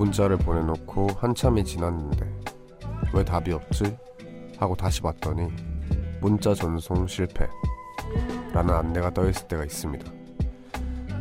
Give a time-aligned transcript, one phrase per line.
[0.00, 2.26] 문자를 보내놓고 한참이 지났는데
[3.12, 3.98] 왜 답이 없지?
[4.56, 5.48] 하고 다시 봤더니
[6.22, 7.46] 문자 전송 실패
[8.54, 10.10] 라는 안내가 떠있을 때가 있습니다.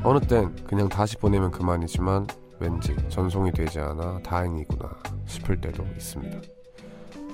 [0.03, 2.27] 어느 땐 그냥 다시 보내면 그만이지만
[2.59, 4.89] 왠지 전송이 되지 않아 다행이구나
[5.25, 6.39] 싶을 때도 있습니다.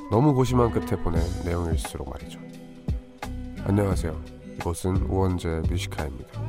[0.09, 2.39] 너무 고심한 끝에 보낸 내용일수록 말이죠.
[3.65, 4.19] 안녕하세요.
[4.55, 6.41] 이곳은 우원재 뮤지카입니다.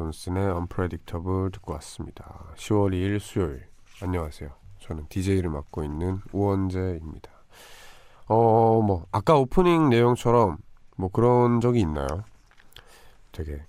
[0.00, 2.46] 존슨의 Unpredictable 듣고 왔습니다.
[2.56, 3.66] 10월 2일 수요일
[4.02, 4.48] 안녕하세요.
[4.78, 7.30] 저는 DJ를 맡고 있는 우원재입니다.
[8.28, 10.56] 어, 뭐 아까 오프닝 내용처럼
[10.96, 12.06] 뭐 그런 적이 있나요?
[13.30, 13.62] 되게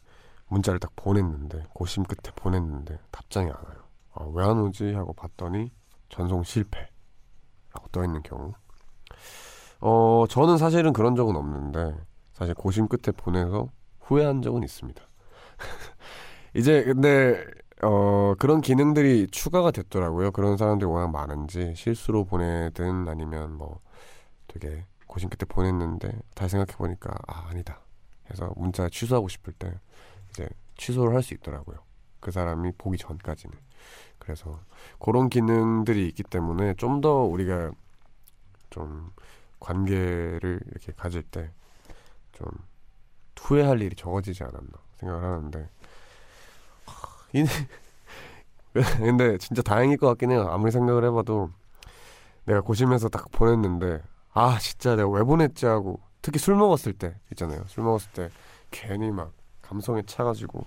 [0.47, 3.83] 문자를 딱 보냈는데 고심 끝에 보냈는데 답장이 안 와요.
[4.13, 5.69] 아, 왜안 오지 하고 봤더니
[6.07, 8.53] 전송 실패라고 떠 있는 경우.
[9.81, 11.97] 어, 저는 사실은 그런 적은 없는데
[12.31, 13.67] 사실 고심 끝에 보내서
[13.99, 15.01] 후회한 적은 있습니다.
[16.53, 17.43] 이제 근데
[17.83, 20.31] 어 그런 기능들이 추가가 됐더라고요.
[20.31, 23.79] 그런 사람들이 워낙 많은지 실수로 보내든 아니면 뭐
[24.47, 27.81] 되게 고심 끝에 보냈는데 다시 생각해 보니까 아 아니다
[28.31, 29.73] 해서 문자 취소하고 싶을 때
[30.29, 31.77] 이제 취소를 할 수 있더라고요.
[32.19, 33.57] 그 사람이 보기 전까지는
[34.19, 34.59] 그래서
[34.99, 37.71] 그런 기능들이 있기 때문에 좀 더 우리가
[38.69, 39.11] 좀
[39.59, 41.51] 관계를 이렇게 가질 때
[42.33, 42.47] 좀
[43.39, 45.69] 후회할 일이 적어지지 않았나 생각을 하는데
[47.33, 47.45] 이
[48.97, 50.47] 근데 진짜 다행일 것 같긴 해요.
[50.49, 51.49] 아무리 생각을 해봐도
[52.45, 54.01] 내가 고심해서 딱 보냈는데
[54.33, 57.63] 아 진짜 내가 왜 보냈지 하고 특히 술 먹었을 때 있잖아요.
[57.67, 58.29] 술 먹었을 때
[58.71, 60.65] 괜히 막 감성에 차가지고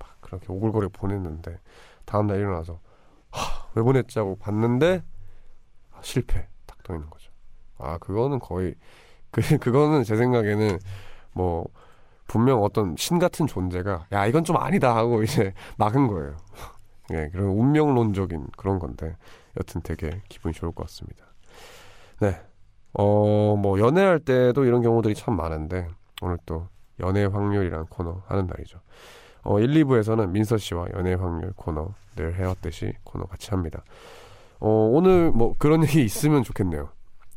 [0.00, 1.58] 막 그렇게 오글거려 보냈는데
[2.04, 2.80] 다음날 일어나서
[3.30, 5.02] 하, 왜 보냈지 하고 봤는데
[5.92, 7.30] 아, 실패 딱 떠 있는 거죠.
[7.78, 8.74] 아 그거는 거의
[9.30, 10.78] 그 그거는 제 생각에는
[11.32, 11.66] 뭐
[12.26, 16.36] 분명 어떤 신 같은 존재가 야 이건 좀 아니다 하고 이제 막은 거예요.
[17.10, 19.16] 네, 그런 운명론적인 그런 건데
[19.58, 21.24] 여튼 되게 기분이 좋을 것 같습니다.
[22.20, 22.40] 네,
[22.94, 25.88] 어 뭐 연애할 때도 이런 경우들이 참 많은데
[26.22, 26.68] 오늘 또
[27.00, 28.78] 연애 확률이라는 코너 하는 날이죠.
[29.42, 33.82] 어 1, 2부에서는 민서 씨와 연애 확률 코너 늘 해왔듯이 코너 같이 합니다.
[34.60, 36.88] 어 오늘 뭐 그런 얘기 있으면 좋겠네요.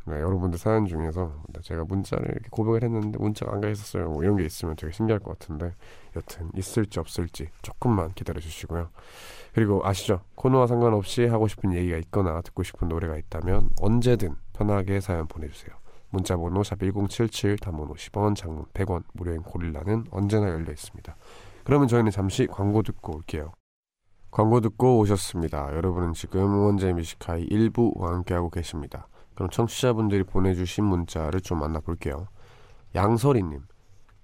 [0.08, 4.10] 네, 여러분들 사연 중에서 제가 문자를 이렇게 고백을 했는데 문자가 안 가 있었어요.
[4.10, 5.74] 뭐 이런 게 있으면 되게 신기할 것 같은데
[6.16, 8.90] 여튼 있을지 없을지 조금만 기다려 주시고요.
[9.54, 10.22] 그리고 아시죠?
[10.36, 15.76] 코너와 상관없이 하고 싶은 얘기가 있거나 듣고 싶은 노래가 있다면 언제든 편하게 사연 보내주세요.
[16.12, 21.16] 문자번호 샵 1077 단문 50원 장문 100원 무료인 고릴라는 언제나 열려 있습니다.
[21.66, 23.52] 그러면 저희는 잠시 광고 듣고 올게요.
[24.32, 25.76] 광고 듣고 오셨습니다.
[25.76, 29.08] 여러분은 지금 원제 뮤지카이 1부와 함께하고 계십니다.
[29.38, 32.28] 그럼 청취자분들이 보내주신 문자를 좀 만나볼게요.
[32.96, 33.62] 양설이님,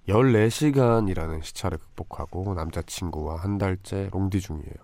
[0.08, 4.74] 14시간이라는 시차를 극복하고 남자친구와 한 달째 롱디 중이에요.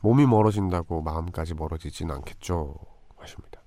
[0.00, 2.74] 몸이 멀어진다고 마음까지 멀어지진 않겠죠?
[3.16, 3.62] 하십니다.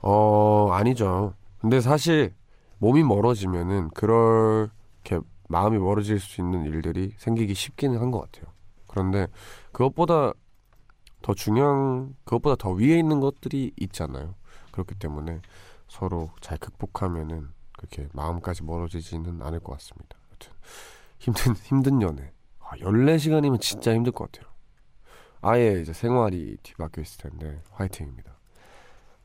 [0.00, 1.34] 어, 아니죠.
[1.60, 2.34] 근데 사실
[2.78, 8.52] 몸이 멀어지면은 그렇게 마음이 멀어질 수 있는 일들이 생기기 쉽기는 한 것 같아요.
[8.88, 9.28] 그런데
[9.70, 10.32] 그것보다
[11.22, 14.34] 더 중요한, 그것보다 더 위에 있는 것들이 있잖아요.
[14.72, 15.40] 그렇기 때문에
[15.88, 20.16] 서로 잘 극복하면은 그렇게 마음까지 멀어지지는 않을 것 같습니다.
[20.32, 20.52] 여튼
[21.18, 22.32] 힘든 힘든 연애.
[22.58, 24.50] 아, 14시간이면 진짜 힘들 것 같아요.
[25.40, 28.32] 아예 이제 생활이 뒤바뀌어 있을 텐데 화이팅입니다.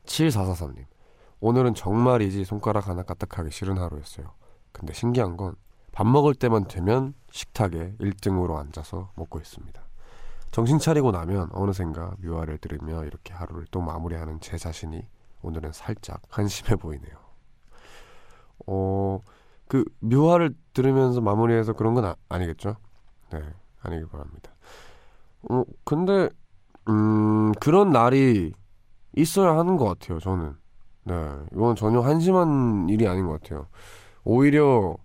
[0.04, 0.84] 7443님.
[1.40, 4.32] 오늘은 정말이지 손가락 하나 까딱하기 싫은 하루였어요.
[4.72, 5.56] 근데 신기한 건
[5.98, 9.82] 밥 먹을 때만 되면 식탁에 1등으로 앉아서 먹고 있습니다.
[10.52, 15.04] 정신 차리고 나면 어느샌가 묘화를 들으며 이렇게 하루를 또 마무리하는 제 자신이
[15.42, 17.16] 오늘은 살짝 한심해 보이네요.
[18.66, 19.20] 어,
[19.66, 22.76] 그 묘화를 들으면서 마무리해서 그런 건 아, 니겠죠
[23.32, 23.40] 네,
[23.80, 24.50] 아니길 바랍니다.
[25.50, 26.28] 어, 근데
[26.88, 28.52] 음, 그런 날이
[29.16, 30.18] 있어야 하는 것 같아요.
[30.18, 30.56] 저는.
[31.04, 31.14] 네,
[31.52, 33.68] 이건 전혀 한심한 일이 아닌 것 같아요.
[34.24, 34.96] 오히려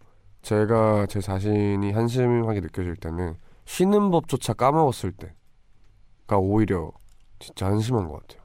[0.42, 6.92] 제가 제 자신이 한심하게 느껴질 때는 쉬는 법조차 까먹었을 때가 오히려
[7.40, 8.44] 진짜 한심한 것 같아요.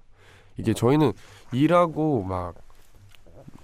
[0.57, 1.13] 이게 저희는
[1.53, 2.55] 일하고 막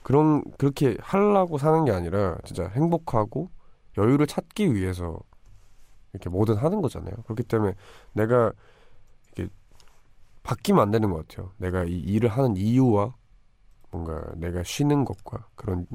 [0.03, 3.49] 그런 그렇게 하려고 사는 게 아니라 진짜 행복하고
[3.97, 5.19] 여유를 찾기 위해서
[6.13, 7.15] 이렇게 뭐든 하는 거잖아요.
[7.25, 7.75] 그렇기 때문에
[8.13, 8.53] 내가
[9.35, 9.53] 이렇게
[10.43, 11.53] 바뀌면 안 되는 것 같아요.
[11.57, 13.15] 내가 이 일을 하는 이유와
[13.91, 15.87] 뭔가 내가 쉬는 것과 그런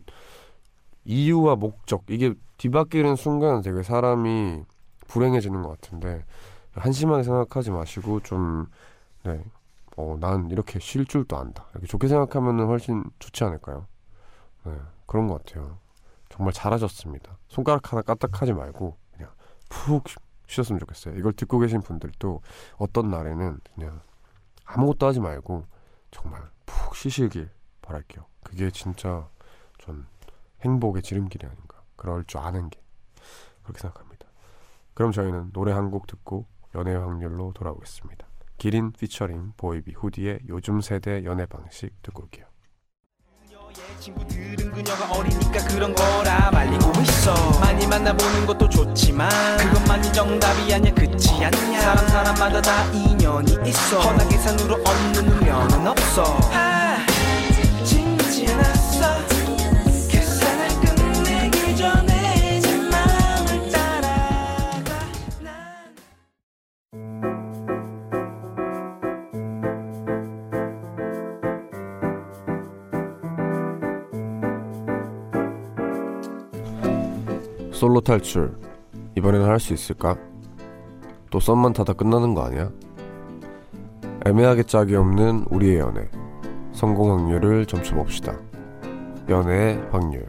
[1.05, 4.63] 이유와 목적 이게 뒤바뀌는 순간 되게 사람이
[5.07, 6.25] 불행해지는 것 같은데
[6.71, 8.67] 한심하게 생각하지 마시고 좀
[9.23, 9.43] 네.
[9.99, 11.67] 어, 난 이렇게 쉴 줄도 안다.
[11.73, 13.85] 이렇게 좋게 생각하면 훨씬 좋지 않을까요?
[14.63, 14.73] 네,
[15.05, 15.77] 그런 것 같아요.
[16.29, 17.37] 정말 잘하셨습니다.
[17.49, 19.29] 손가락 하나 까딱하지 말고 그냥
[19.67, 20.05] 푹
[20.47, 21.15] 쉬었으면 좋겠어요.
[21.17, 22.41] 이걸 듣고 계신 분들도
[22.77, 23.99] 어떤 날에는 그냥
[24.63, 25.65] 아무것도 하지 말고
[26.11, 27.49] 정말 푹 쉬시길
[27.81, 28.25] 바랄게요.
[28.41, 29.27] 그게 진짜
[29.79, 30.07] 전
[30.61, 31.81] 행복의 지름길이 아닌가.
[31.97, 32.79] 그럴 줄 아는 게
[33.63, 34.27] 그렇게 생각합니다.
[34.93, 38.28] 그럼 저희는 노래 한 곡 듣고 연애 확률로 돌아오겠습니다.
[38.59, 42.45] 기린 피처링 보이비 후디의 요즘 세대 연애 방식 듣고 올게요.
[43.99, 47.33] 친구들은 그녀가 어리니까 그런 거라 말리고 있어.
[47.61, 51.79] 많이 만나보는 것도 좋지만 그것만이 정답이 아니야 그치 않냐.
[51.79, 53.99] 사람 사람마다 다 인연이 있어.
[54.01, 56.23] 허나 계산으로 얻는 운명은 없어
[77.79, 78.57] 솔로 탈출.
[79.15, 80.17] 이번에는 할 수 있을까?
[81.31, 82.69] 또 썸만 타다 끝나는 거 아니야?
[84.25, 86.09] 애매하게 짝이 없는 우리의 연애.
[86.73, 88.37] 성공 확률을 점쳐봅시다.
[89.29, 90.27] 연애의 확률.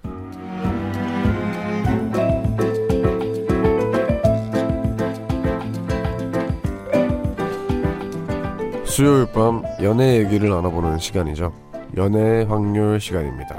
[8.84, 11.52] 수요일 밤 연애 얘기를 나눠보는 시간이죠.
[11.96, 13.56] 연애 확률 시간입니다.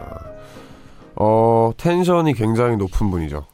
[1.17, 3.50] 어 텐션이 굉장히 높은 분이죠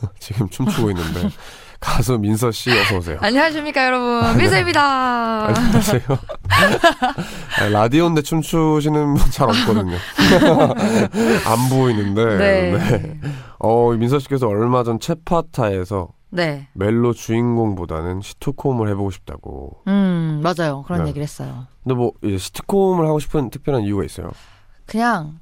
[0.18, 1.28] 지금 춤추고 있는데
[1.80, 3.16] 가수 민서 씨 어서 오세요.
[3.22, 5.46] 안녕하십니까 여러분 민서입니다.
[5.46, 6.02] 안녕하세요.
[7.72, 9.96] 라디오인데 춤추시는 분 잘 없거든요.
[11.46, 12.24] 안 보이는데.
[12.36, 12.72] 네.
[12.72, 13.20] 네.
[13.58, 16.68] 어 민서 씨께서 얼마 전 채파타에서 네.
[16.74, 19.78] 멜로 주인공보다는 시트콤을 해보고 싶다고.
[19.88, 21.08] 음 맞아요 그런 네.
[21.08, 21.66] 얘기를 했어요.
[21.82, 24.30] 근데 뭐 시트콤을 하고 싶은 특별한 이유가 있어요?
[24.84, 25.38] 그냥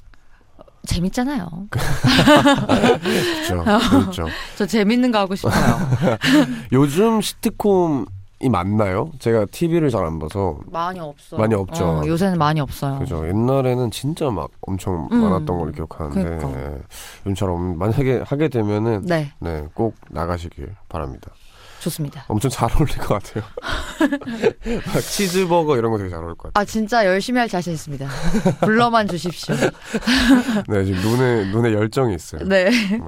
[0.87, 1.47] 재밌잖아요.
[1.71, 3.65] 그렇죠.
[3.91, 4.27] 그렇죠.
[4.57, 5.53] 저 재밌는 거 하고 싶어요.
[6.73, 8.07] 요즘 시트콤이
[8.51, 9.11] 맞나요?
[9.19, 11.37] 제가 TV를 잘 안 봐서 많이 없어.
[11.37, 11.85] 많이 없죠.
[11.85, 12.99] 어, 요새는 많이 없어요.
[13.01, 13.27] 그죠.
[13.29, 16.49] 옛날에는 진짜 막 엄청 음, 많았던 걸 기억하는데 그러니까.
[16.59, 16.79] 네.
[17.27, 19.33] 요즘처럼 만약에 하게 되면은 네.
[19.41, 21.31] 네, 꼭 나가시길 바랍니다.
[21.81, 22.25] 좋습니다.
[22.29, 23.45] 엄청 잘 어울릴 것 같아요.
[24.87, 26.63] 막 치즈버거 이런 거 되게 잘 어울릴 것 같아요.
[26.63, 28.09] 아 진짜 열심히 할 자신 있습니다.
[28.61, 29.55] 불러만 주십시오.
[30.69, 32.45] 네 지금 눈에 눈에 열정이 있어요.
[32.45, 32.71] 네.
[32.71, 32.99] 네.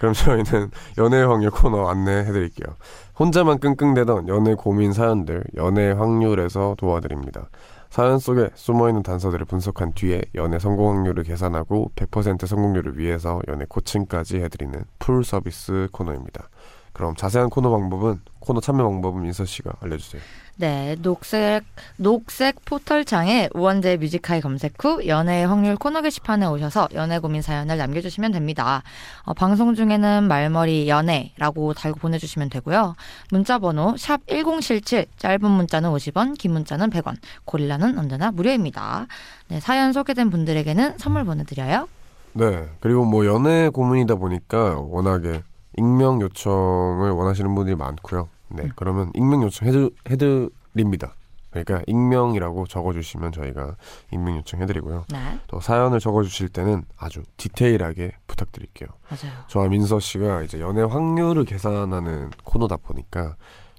[0.00, 2.74] 그럼 저희는 연애 확률 코너 안내해드릴게요.
[3.18, 7.48] 혼자만 끙끙대던 연애 고민 사연들 연애 확률에서 도와드립니다.
[7.94, 14.38] 사연 속에 숨어있는 단서들을 분석한 뒤에 연애 성공 확률을 계산하고 100% 성공률을 위해서 연애 코칭까지
[14.38, 16.48] 해드리는 풀 서비스 코너입니다.
[16.94, 20.22] 그럼 자세한 코너 방법은 코너 참여 방법은 민서 씨가 알려주세요.
[20.56, 21.64] 네, 녹색
[21.96, 28.30] 녹색 포털창에 우원재 뮤직하이 검색 후 연애의 확률 코너 게시판에 오셔서 연애 고민 사연을 남겨주시면
[28.30, 28.84] 됩니다.
[29.24, 32.94] 어, 방송 중에는 말머리 연애라고 달고 보내주시면 되고요.
[33.32, 39.08] 문자번호 샵 #1077 짧은 문자는 50원, 긴 문자는 100원, 고릴라는 언제나 무료입니다.
[39.48, 41.88] 네, 사연 소개된 분들에게는 선물 보내드려요.
[42.34, 45.42] 네, 그리고 뭐 연애 고민이다 보니까 워낙에
[45.78, 48.28] 익명 요청을 원하시는 분들이 많고요.
[48.48, 48.70] 네, 음.
[48.76, 51.14] 그러면 익명 요청 해드, 해드립니다.
[51.50, 53.76] 그러니까 익명이라고 적어주시면 저희가
[54.12, 55.04] 익명 요청해드리고요.
[55.12, 55.38] 네.
[55.46, 58.88] 또 사연을 적어주실 때는 아주 디테일하게 부탁드릴게요.
[59.08, 59.32] 맞아요.
[59.46, 63.36] 저와 민서 씨가 이제 연애 확률을 계산하는 코너다 보니까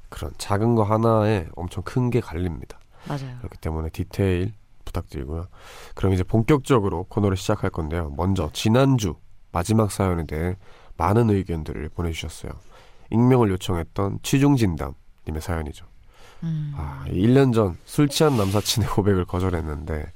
[0.09, 2.79] 그런 작은 거 하나에 엄청 큰 게 갈립니다.
[3.09, 3.37] 맞아요.
[3.39, 4.53] 그렇기 때문에 디테일
[4.85, 5.47] 부탁드리고요.
[5.95, 8.13] 그럼 이제 본격적으로 코너를 시작할 건데요.
[8.15, 9.15] 먼저 지난주
[9.51, 10.55] 마지막 사연에 대해
[10.97, 12.51] 많은 의견들을 보내주셨어요.
[13.11, 15.85] 익명을 요청했던 취중진담님의 사연이죠.
[16.43, 16.73] 음.
[16.75, 20.11] 아, 1년 전 술 취한 남사친의 고백을 거절했는데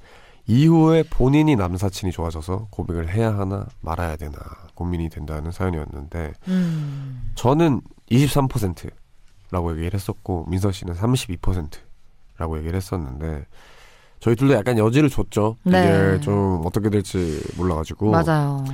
[0.48, 4.38] 이후에 본인이 남사친이 좋아져서 고백을 해야 하나 말아야 되나
[4.74, 7.32] 고민이 된다는 사연이었는데 음.
[7.36, 7.82] 저는
[8.12, 13.46] 23%라고 얘기를 했었고 민서 씨는 32%라고 얘기를 했었는데
[14.20, 15.56] 저희 둘다 약간 여지를 줬죠.
[15.64, 15.84] 네.
[15.84, 18.12] 이게 좀 어떻게 될지 몰라가지고.
[18.12, 18.66] 맞아요.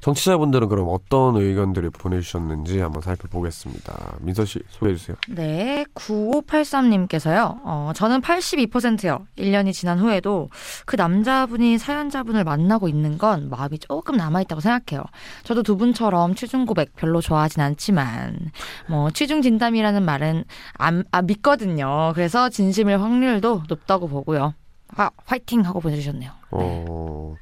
[0.00, 4.16] 청취자분들은 그럼 어떤 의견들을 보내주셨는지 한번 살펴보겠습니다.
[4.20, 5.16] 민서 씨 소개해주세요.
[5.28, 7.60] 네, 9583님께서요.
[7.64, 9.26] 어, 저는 82%요.
[9.38, 10.50] 1년이 지난 후에도
[10.86, 15.04] 그 남자분이 사연자분을 만나고 있는 건 마음이 조금 남아있다고 생각해요.
[15.44, 18.50] 저도 두 분처럼 취중 고백 별로 좋아하진 않지만,
[18.88, 22.12] 뭐, 취중 진담이라는 말은 안, 아, 믿거든요.
[22.14, 24.54] 그래서 진심일 확률도 높다고 보고요.
[24.96, 25.64] 아, 화이팅!
[25.64, 26.30] 하고 보내주셨네요.
[26.50, 27.34] 어,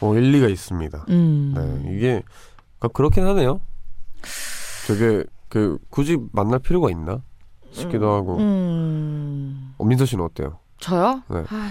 [0.00, 1.06] 어, 일리가 있습니다.
[1.10, 1.54] 음.
[1.56, 2.22] 네, 이게
[2.78, 3.60] 그러니까 그렇긴 하네요.
[4.86, 7.22] 되게 그 굳이 만날 필요가 있나
[7.72, 8.38] 싶기도 하고.
[8.38, 9.74] 음.
[9.78, 10.58] 어, 민서 씨는 어때요?
[10.78, 11.22] 저요?
[11.28, 11.44] 네.
[11.48, 11.70] 아,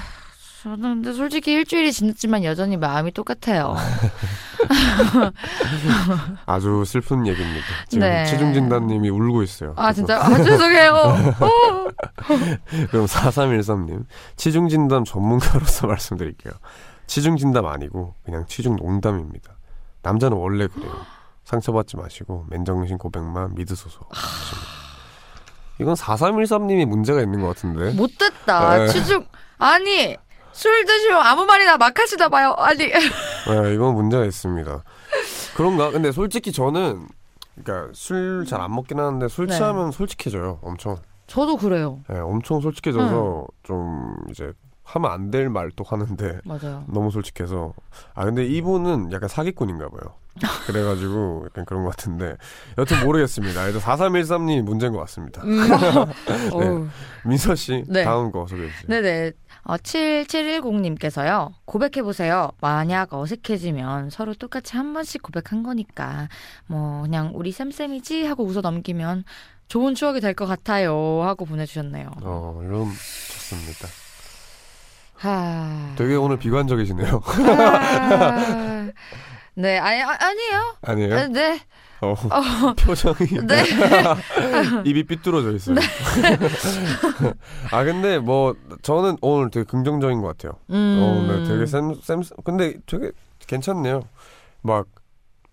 [0.64, 3.76] 저는 근데 솔직히 일주일이 지났지만 여전히 마음이 똑같아요.
[6.46, 7.66] 아주 슬픈 얘기입니다.
[7.90, 8.24] 지금 네.
[8.24, 9.74] 치중진단님이 울고 있어요.
[9.76, 10.94] 아 그래서 진짜 아 죄송해요.
[10.94, 11.88] 어.
[12.92, 14.06] 그럼 4313님
[14.38, 16.54] 치중진담 전문가로서 말씀드릴게요.
[17.08, 19.58] 치중진담 아니고 그냥 치중농담입니다.
[20.02, 20.94] 남자는 원래 그래요.
[21.44, 24.00] 상처받지 마시고 맨정신 고백만 믿으소서.
[25.82, 27.92] 이건 4313님이 문제가 있는 것 같은데.
[27.92, 28.78] 못됐다.
[28.78, 28.88] 네.
[28.88, 29.26] 취중
[29.58, 30.16] 아니
[30.54, 32.54] 술 드시면 아무 말이나 막 하시나 봐요.
[32.58, 34.84] 아니 네, 이건 문제가 있습니다.
[35.56, 35.92] 그런가?
[35.92, 37.08] 근데 솔직히 저는
[37.64, 39.56] 그러니까 술 잘 안 먹긴 하는데 술 네.
[39.56, 40.60] 취하면 솔직해져요.
[40.62, 40.98] 엄청.
[41.28, 42.00] 저도 그래요.
[42.10, 44.52] 네, 엄청 솔직해져서 좀 이제
[44.84, 46.84] 하면 안 될 말도 하는데 맞아요.
[46.88, 47.74] 너무 솔직해서
[48.14, 50.02] 아 근데 이분은 약간 사기꾼인가 봐요.
[50.66, 52.36] 그래가지고 약간 그런 것 같은데
[52.78, 53.62] 여튼 모르겠습니다.
[53.62, 55.42] 그래도 4313님이 문제인 것 같습니다.
[55.44, 55.60] 음.
[56.52, 56.88] 어우.
[57.26, 58.04] 민서 씨 네.
[58.04, 58.88] 다음 거 소개해 주세요.
[58.88, 59.32] 네네.
[59.66, 61.54] 어, 7710님께서요.
[61.66, 62.52] 고백해보세요.
[62.62, 66.28] 만약 어색해지면 서로 똑같이 한 번씩 고백한 거니까,
[66.68, 68.26] 뭐, 그냥 우리 쌤쌤이지?
[68.26, 69.24] 하고 웃어 넘기면
[69.70, 71.22] 좋은 추억이 될 것 같아요.
[71.24, 72.12] 하고 보내주셨네요.
[72.24, 73.88] 어 이런 좋습니다.
[75.16, 75.94] 하.
[75.98, 77.22] 되게 오늘 비관적이시네요.
[77.26, 78.90] 아,
[79.56, 80.76] 네, 아니, 아, 아니에요.
[80.82, 81.16] 아니에요?
[81.18, 81.60] 아, 네.
[82.12, 83.64] 어, 표정이 네.
[84.86, 85.78] 입이 삐뚤어져 있어요.
[87.72, 90.60] 아 근데 뭐 저는 오늘 되게 긍정적인 것 같아요.
[90.70, 91.00] 음.
[91.02, 93.12] 어, 네, 되게 쌤, 쌤, 근데 되게
[93.48, 94.04] 괜찮네요.
[94.62, 94.88] 막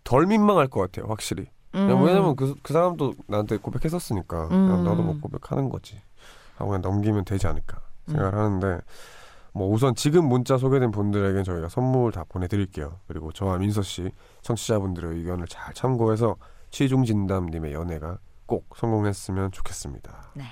[0.05, 1.47] 덜 민망할 것 같아요, 확실히.
[1.77, 2.03] 음.
[2.03, 4.83] 왜냐면 그, 그 사람도 나한테 고백했었으니까 음.
[4.85, 6.01] 나도 뭐 고백하는 거지
[6.57, 8.15] 하고 그냥 넘기면 되지 않을까 음.
[8.15, 8.81] 생각을 하는데
[9.53, 13.01] 뭐 우선 지금 문자 소개된 분들에게 저희가 선물 다 보내드릴게요.
[13.09, 14.11] 그리고 저와 민서 씨
[14.43, 16.37] 청취자분들의 의견을 잘 참고해서
[16.71, 20.31] 취중진담님의 연애가 꼭 성공했으면 좋겠습니다.
[20.35, 20.45] 네.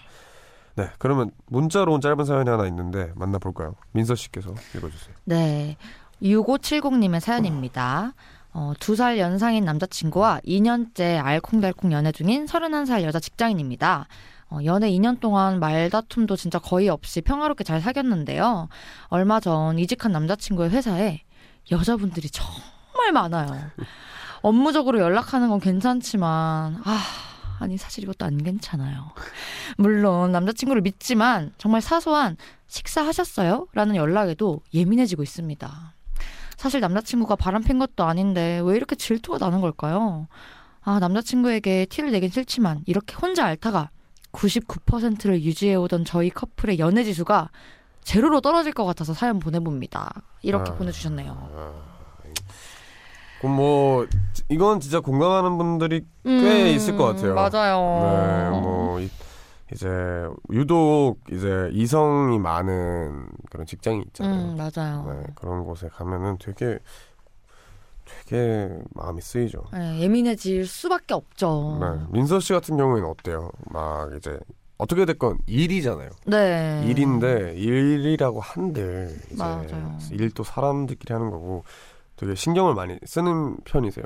[0.77, 3.75] 네, 그러면 문자로 온 짧은 사연이 하나 있는데 만나볼까요?
[3.93, 5.15] 민서 씨께서 읽어주세요.
[5.25, 5.77] 네.
[6.23, 8.15] 6570님의 사연입니다.
[8.53, 14.07] 어, 두 살 연상인 남자친구와 2년째 알콩달콩 연애 중인 31살 여자 직장인입니다.
[14.51, 18.69] 어, 연애 2년 동안 말다툼도 진짜 거의 없이 평화롭게 잘 사귀었는데요.
[19.09, 21.21] 얼마 전 이직한 남자친구의 회사에
[21.71, 23.71] 여자분들이 정말 많아요.
[24.41, 26.99] 업무적으로 연락하는 건 괜찮지만, 아,
[27.59, 29.11] 아니, 사실 이것도 안 괜찮아요.
[29.77, 32.37] 물론 남자친구를 믿지만 정말 사소한
[32.69, 33.67] 식사하셨어요?
[33.73, 35.95] 라는 연락에도 예민해지고 있습니다.
[36.57, 40.27] 사실 남자친구가 바람 핀 것도 아닌데 왜 이렇게 질투가 나는 걸까요?
[40.83, 43.91] 아, 남자친구에게 티를 내긴 싫지만 이렇게 혼자 앓다가
[44.39, 47.51] 99%를 유지해오던 저희 커플의 연애 지수가
[48.03, 50.23] 제로로 떨어질 것 같아서 사연 보내봅니다.
[50.43, 50.75] 이렇게 아.
[50.75, 51.89] 보내주셨네요.
[53.41, 54.07] 그럼 뭐
[54.49, 57.33] 이건 진짜 공감하는 분들이 꽤 있을 것 같아요.
[57.33, 58.51] 음, 맞아요.
[58.51, 59.09] 네, 뭐 이,
[59.73, 59.89] 이제
[60.51, 64.53] 유독 이제 이성이 많은 그런 직장이 있잖아요.
[64.53, 65.07] 음, 맞아요.
[65.13, 66.79] 네, 그런 곳에 가면은 되게
[68.29, 69.65] 되게 마음이 쓰이죠.
[69.73, 71.79] 네, 예민해질 수밖에 없죠.
[71.81, 73.51] 네, 민서 씨 같은 경우에는 어때요?
[73.71, 74.39] 막 이제
[74.77, 76.11] 어떻게 됐건 일이잖아요.
[76.27, 76.85] 네.
[76.87, 79.99] 일인데 일이라고 한들 이제 맞아요.
[80.13, 81.65] 일도 사람들끼리 하는 거고
[82.17, 84.05] 되게 신경을 많이 쓰는 편이세요.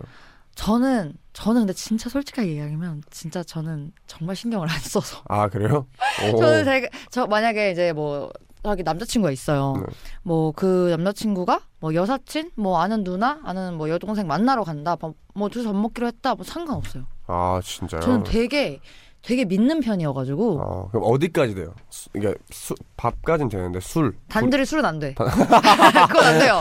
[0.55, 5.87] 저는 저는 근데 진짜 솔직하게 얘기하면 진짜 저는 정말 신경을 안 써서 아 그래요?
[6.33, 6.37] 오.
[6.37, 8.31] 저는 되게 저 만약에 이제 뭐
[8.65, 9.75] 자기 남자친구가 있어요.
[9.77, 9.83] 네.
[10.23, 14.97] 뭐그 남자친구가 뭐 여사친, 뭐 아는 누나, 아는 뭐 여동생 만나러 간다.
[15.35, 16.35] 뭐 둘이 밥 먹기로 했다.
[16.35, 17.05] 뭐 상관없어요.
[17.27, 18.01] 아 진짜요?
[18.01, 18.81] 저는 되게
[19.23, 21.73] 되게 믿는 편이어가지고 아, 그럼 어디까지 돼요?
[21.89, 24.17] 수, 이게 수, 밥까진 되는데 술.
[24.29, 25.15] 단둘이 술은 안 돼.
[25.19, 26.59] 그건 안 돼요.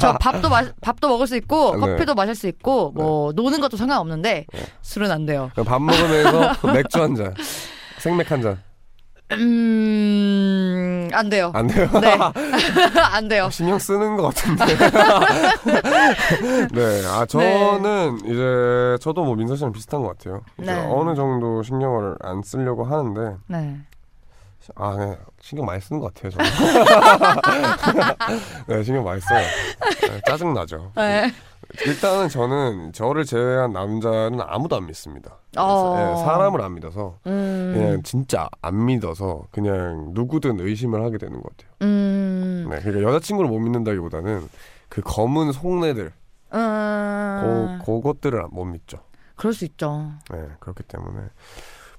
[0.00, 1.80] 저 밥도 마, 밥도 먹을 수 있고 네.
[1.80, 4.60] 커피도 마실 수 있고 뭐 노는 것도 상관없는데 네.
[4.80, 5.50] 술은 안 돼요.
[5.66, 7.34] 밥 먹으면서 맥주 한 잔,
[7.98, 8.62] 생맥 한 잔.
[9.34, 11.50] 음, 안 돼요.
[11.54, 11.88] 안 돼요?
[12.00, 12.16] 네.
[13.00, 13.48] 안 돼요.
[13.50, 14.64] 신경 쓰는 것 같은데.
[16.72, 20.42] 네, 아 저는 이제 저도 뭐 민서 씨랑 비슷한 것 같아요.
[20.60, 20.86] 이제 네.
[20.88, 23.78] 어느 정도 신경을 안 쓰려고 하는데 네.
[24.76, 26.46] 아, 그냥 신경 많이 쓰는 것 같아요, 저는.
[28.68, 29.44] 네, 신경 많이 써요.
[30.02, 30.92] 네, 짜증나죠.
[30.94, 31.32] 네.
[31.86, 35.38] 일단은 저는 저를 제외한 남자는 아무도 안 믿습니다.
[35.56, 35.94] 어.
[35.96, 37.72] 네, 사람을 안 믿어서 음.
[37.74, 41.72] 그냥 진짜 안 믿어서 그냥 누구든 의심을 하게 되는 것 같아요.
[41.82, 42.68] 음.
[42.70, 44.48] 네, 그러니까 여자친구를 못 믿는다기보다는
[44.88, 46.12] 그 검은 속내들,
[46.52, 47.78] 음.
[47.80, 48.98] 그, 그것들을 못 믿죠.
[49.36, 50.12] 그럴 수 있죠.
[50.30, 51.20] 네, 그렇기 때문에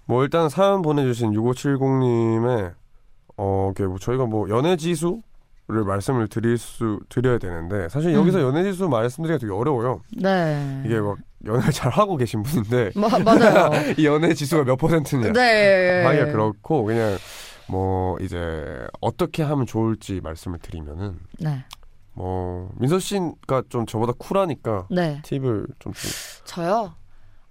[0.06, 2.74] 뭐 일단 사연 보내주신 6570님의
[3.38, 5.22] 어, 이게 뭐 저희가 뭐 연애 지수
[5.74, 8.44] 를 말씀을 드릴 수 드려야 되는데 사실 여기서 음.
[8.44, 10.02] 연애 지수 말씀드리기가 되게 어려워요.
[10.16, 10.84] 네.
[10.86, 13.72] 이게 막 연애를 잘 하고 계신 분인데 마, 맞아요.
[13.98, 16.04] 이 연애 지수가 몇 퍼센트냐 네.
[16.06, 17.18] 하기가 그렇고 그냥
[17.68, 21.66] 뭐 이제 어떻게 하면 좋을지 말씀을 드리면은 네.
[22.14, 25.22] 뭐 민서 씨가 좀 저보다 쿨하니까 네.
[25.24, 26.08] 팁을 좀 주...
[26.46, 26.94] 저요.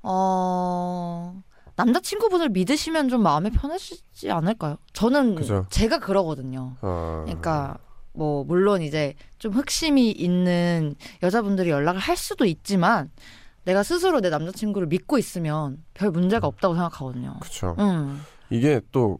[0.03, 1.43] 어.
[1.75, 4.77] 남자친구분을 믿으시면 좀 마음이 편하시지 않을까요?
[4.93, 5.67] 저는 그죠.
[5.71, 6.77] 제가 그러거든요.
[6.83, 7.23] 어...
[7.25, 7.79] 그러니까
[8.13, 13.11] 뭐 물론 이제 좀 흑심이 있는 여자분들이 연락을 할 수도 있지만
[13.65, 17.37] 내가 스스로 내 남자친구를 믿고 있으면 별 문제가 없다고 생각하거든요.
[17.41, 17.77] 그쵸.
[17.79, 18.21] 음.
[18.51, 19.19] 이게 또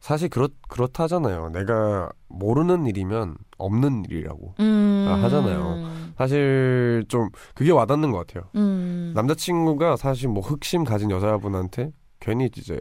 [0.00, 1.50] 사실 그렇 그렇다잖아요.
[1.50, 5.06] 내가 모르는 일이면 없는 일이라고 음.
[5.08, 6.12] 아, 하잖아요.
[6.18, 8.50] 사실 좀 그게 와닿는 것 같아요.
[8.56, 9.12] 음.
[9.14, 12.78] 남자친구가 사실 뭐 흑심 가진 여자분한테 괜히 이제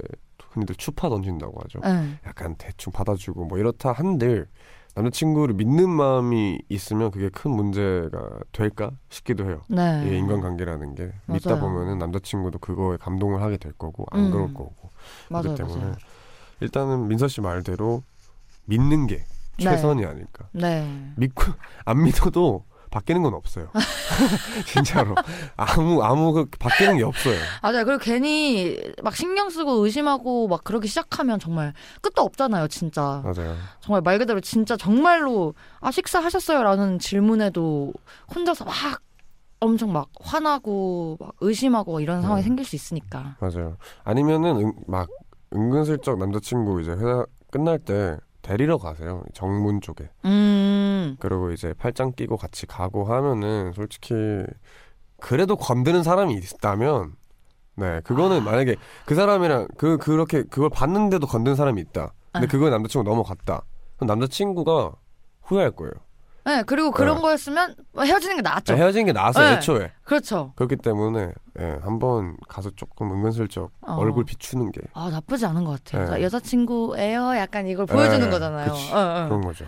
[0.51, 1.79] 흔히들 추파 던진다고 하죠.
[1.79, 2.20] 네.
[2.27, 4.48] 약간 대충 받아주고 뭐 이렇다 한들
[4.95, 9.62] 남자친구를 믿는 마음이 있으면 그게 큰 문제가 될까 싶기도 해요.
[9.67, 10.07] 네.
[10.07, 11.62] 이 인간관계라는 게 믿다 맞아요.
[11.62, 14.31] 보면은 남자친구도 그거에 감동을 하게 될 거고 안 음.
[14.31, 14.91] 그럴 거고
[15.29, 15.95] 맞아요, 그렇기 때문에 맞아요.
[16.59, 18.03] 일단은 민서 씨 말대로
[18.65, 19.25] 믿는 게
[19.57, 19.63] 네.
[19.63, 20.47] 최선이 아닐까.
[20.51, 20.88] 네.
[21.17, 21.43] 믿고
[21.85, 23.69] 안 믿어도 바뀌는 건 없어요.
[24.67, 25.15] 진짜로
[25.57, 27.35] 아무 아무 그 바뀌는 게 없어요.
[27.63, 27.85] 맞아요.
[27.85, 33.23] 그리고 괜히 막 신경 쓰고 의심하고 막 그러기 시작하면 정말 끝도 없잖아요, 진짜.
[33.23, 33.55] 맞아요.
[33.79, 37.93] 정말 말 그대로 진짜 정말로 아 식사하셨어요라는 질문에도
[38.33, 38.73] 혼자서 막
[39.59, 42.47] 엄청 막 화나고 막 의심하고 이런 상황이 네.
[42.47, 43.38] 생길 수 있으니까.
[43.39, 43.77] 맞아요.
[44.03, 45.09] 아니면은 은, 막
[45.55, 49.23] 은근슬쩍 남자친구 이제 회사 끝날 때 데리러 가세요.
[49.33, 50.09] 정문 쪽에.
[50.25, 51.15] 음.
[51.19, 54.13] 그리고 이제 팔짱 끼고 같이 가고 하면은 솔직히
[55.19, 57.15] 그래도 건드는 사람이 있다면
[57.75, 58.41] 네 그거는 아.
[58.41, 62.13] 만약에 그 사람이랑 그 그렇게 그걸 봤는데도 건드는 사람이 있다.
[62.31, 62.50] 근데 아.
[62.50, 63.63] 그거 남자친구 넘어갔다.
[63.96, 64.91] 그럼 남자친구가
[65.44, 65.94] 후회할 거예요.
[66.46, 67.22] 네, 그리고 그런 네.
[67.22, 68.74] 거였으면 헤어지는 게 낫죠.
[68.75, 69.56] 헤어진 게 나았어요 네.
[69.58, 69.92] 애초에.
[70.03, 70.51] 그렇죠.
[70.56, 73.94] 그렇기 때문에 예, 한번 가서 조금 은근슬쩍 어.
[73.96, 76.06] 얼굴 비추는 게 아 나쁘지 않은 것 같아요.
[76.06, 76.10] 네.
[76.12, 77.38] 나 여자친구예요.
[77.38, 78.72] 약간 이걸 보여주는 네, 거잖아요.
[78.72, 79.25] 어, 어.
[79.27, 79.66] 그런 거죠.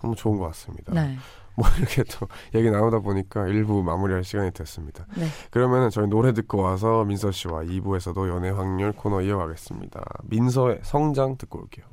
[0.00, 0.92] 너무 좋은 것 같습니다.
[0.94, 1.16] 네.
[1.58, 5.06] 뭐 이렇게 또 얘기 나누다 보니까 1부 마무리할 시간이 됐습니다.
[5.16, 5.26] 네.
[5.50, 10.02] 그러면은 저희 노래 듣고 와서 민서 씨와 2부에서도 연애 확률 코너 이어가겠습니다.
[10.24, 11.86] 민서의 성장 듣고 올게요.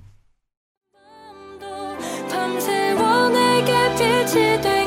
[3.95, 4.83] 내게 빛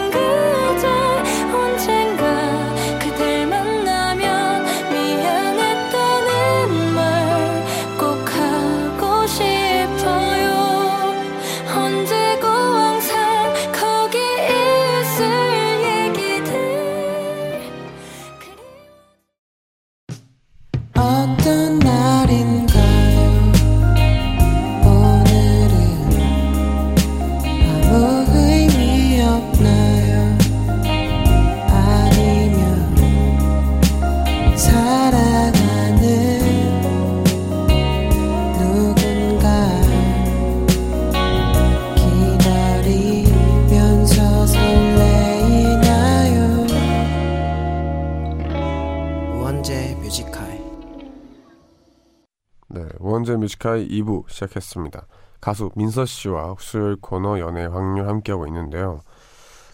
[53.50, 55.06] 뮤지카이 2부 시작했습니다.
[55.40, 59.00] 가수 민서 씨와 수요일 코너 연애 확률 함께하고 있는데요.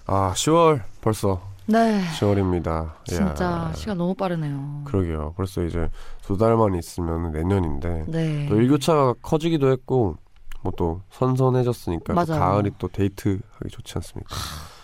[0.06, 2.02] 아, 10월 벌써 네.
[2.18, 2.90] 10월입니다.
[3.04, 4.82] 진짜 시간 너무 빠르네요.
[4.84, 5.32] 그러게요.
[5.36, 5.88] 벌써 이제
[6.20, 8.46] 두 달만 있으면 내년인데 네.
[8.48, 10.16] 또 일교차가 커지기도 했고
[10.62, 12.38] 뭐 또 선선해졌으니까 또.
[12.38, 14.34] 가을이 또 데이트하기 좋지 않습니까?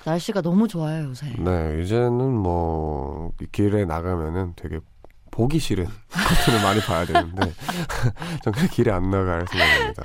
[0.07, 1.27] 날씨가 너무 좋아요 요새.
[1.38, 4.81] 네, 이제는 뭐이 길에 나가면은 되게
[5.38, 7.53] 보기 싫은 커튼을 많이 봐야 되는데
[8.42, 10.03] 전 그냥 길에 안 나갈 생각입니다.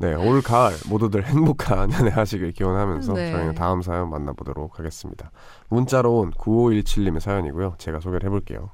[0.00, 3.30] 네, 올 가을 모두들 행복한 연애 하시길 기원하면서 네.
[3.30, 5.30] 저희는 다음 사연 만나보도록 하겠습니다.
[5.68, 7.76] 문자로 온 9517님의 사연이고요.
[7.78, 8.72] 제가 소개를 해볼게요.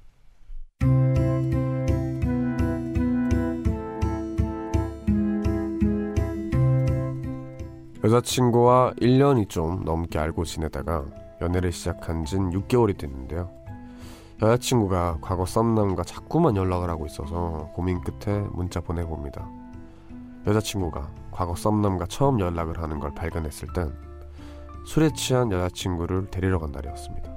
[8.02, 11.04] 여자친구와 1년이 좀 넘게 알고 지내다가
[11.42, 13.65] 연애를 시작한 진 6개월이 됐는데요.
[14.42, 19.48] 여자친구가 과거 썸남과 자꾸만 연락을 하고 있어서 고민 끝에 문자 보내봅니다.
[20.46, 23.92] 여자친구가 과거 썸남과 처음 연락을 하는 걸 발견했을 땐
[24.84, 27.34] 술에 취한 여자친구를 데리러 간 날이었습니다.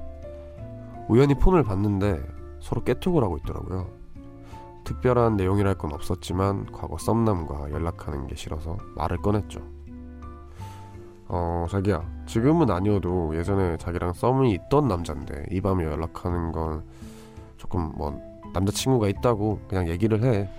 [1.08, 2.22] 우연히 폰을 봤는데
[2.60, 3.88] 서로 깨톡을 하고 있더라고요.
[4.84, 9.79] 특별한 내용이랄 건 없었지만 과거 썸남과 연락하는 게 싫어서 말을 꺼냈죠.
[11.30, 16.84] 어, 자기야, 지금은 아니어도 예전에 자기랑 썸이 있던 남잔데 이 밤에 연락하는 건
[17.58, 18.20] 조금 뭐
[18.54, 20.50] 남자친구가 있다고 그냥 얘기를 해.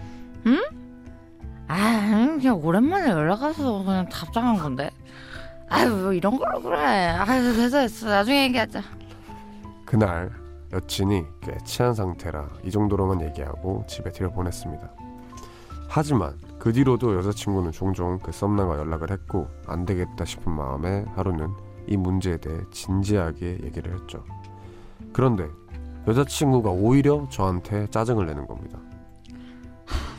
[1.66, 4.90] 아, 그냥 오랜만에 연락 와서 그냥 답장한 건데.
[5.68, 6.76] 아유, 뭐 이런 걸로 그래.
[6.76, 8.08] 아유, 됐어, 됐어.
[8.08, 8.82] 나중에 얘기하자.
[9.84, 10.32] 그날
[10.72, 14.90] 여친이 꽤 취한 상태라 이 정도로만 얘기하고 집에 들여보냈습니다.
[15.88, 21.50] 하지만 그 뒤로도 여자친구는 종종 그 썸남과 연락을 했고 안 되겠다 싶은 마음에 하루는
[21.88, 24.22] 이 문제에 대해 진지하게 얘기를 했죠.
[25.12, 25.48] 그런데
[26.06, 28.78] 여자친구가 오히려 저한테 짜증을 내는 겁니다.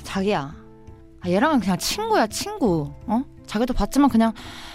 [0.02, 0.54] 자기야.
[1.22, 2.92] 아, 얘랑은 그냥 친구야, 친구.
[3.06, 3.24] 어?
[3.46, 4.34] 자기도 봤지만 그냥,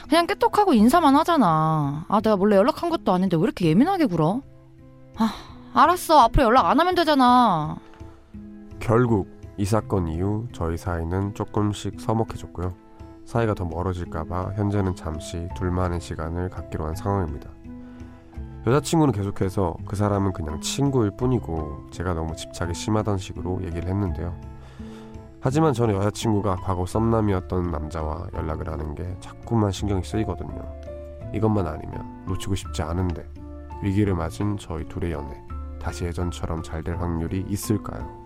[0.08, 2.04] 그냥 깨똑하고 인사만 하잖아.
[2.08, 4.40] 아, 내가 몰래 연락한 것도 아닌데 왜 이렇게 예민하게 굴어?
[5.16, 5.32] 아,
[5.74, 6.20] 알았어.
[6.20, 7.76] 앞으로 연락 안 하면 되잖아.
[8.78, 12.74] 결국 이 사건 이후 저희 사이는 조금씩 서먹해졌고요.
[13.24, 17.50] 사이가 더 멀어질까봐 현재는 잠시 둘만의 시간을 갖기로 한 상황입니다.
[18.66, 24.38] 여자친구는 계속해서 그 사람은 그냥 친구일 뿐이고 제가 너무 집착이 심하다는 식으로 얘기를 했는데요.
[25.40, 30.60] 하지만 저는 여자친구가 과거 썸남이었던 남자와 연락을 하는 게 자꾸만 신경이 쓰이거든요.
[31.32, 33.24] 이것만 아니면 놓치고 싶지 않은데
[33.82, 35.40] 위기를 맞은 저희 둘의 연애
[35.80, 38.25] 다시 예전처럼 잘 될 확률이 있을까요?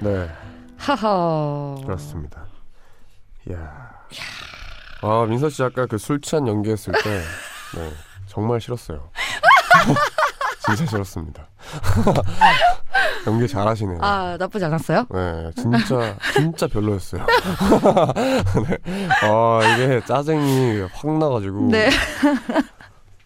[0.00, 0.28] 네,
[0.76, 1.76] 하하.
[1.84, 2.44] 그렇습니다.
[3.48, 3.90] 이야.
[5.02, 7.10] 아, 민서 씨 아까 그 술 취한 연기했을 때,
[7.76, 7.90] 네,
[8.26, 9.10] 정말 싫었어요.
[10.64, 11.48] 진짜 싫었습니다.
[13.26, 13.98] 연기 잘하시네요.
[14.02, 15.06] 아, 나쁘지 않았어요?
[15.10, 17.24] 네, 진짜 진짜 별로였어요.
[18.68, 18.78] 네.
[19.22, 21.68] 아 이게 짜증이 확 나가지고.
[21.70, 21.90] 네.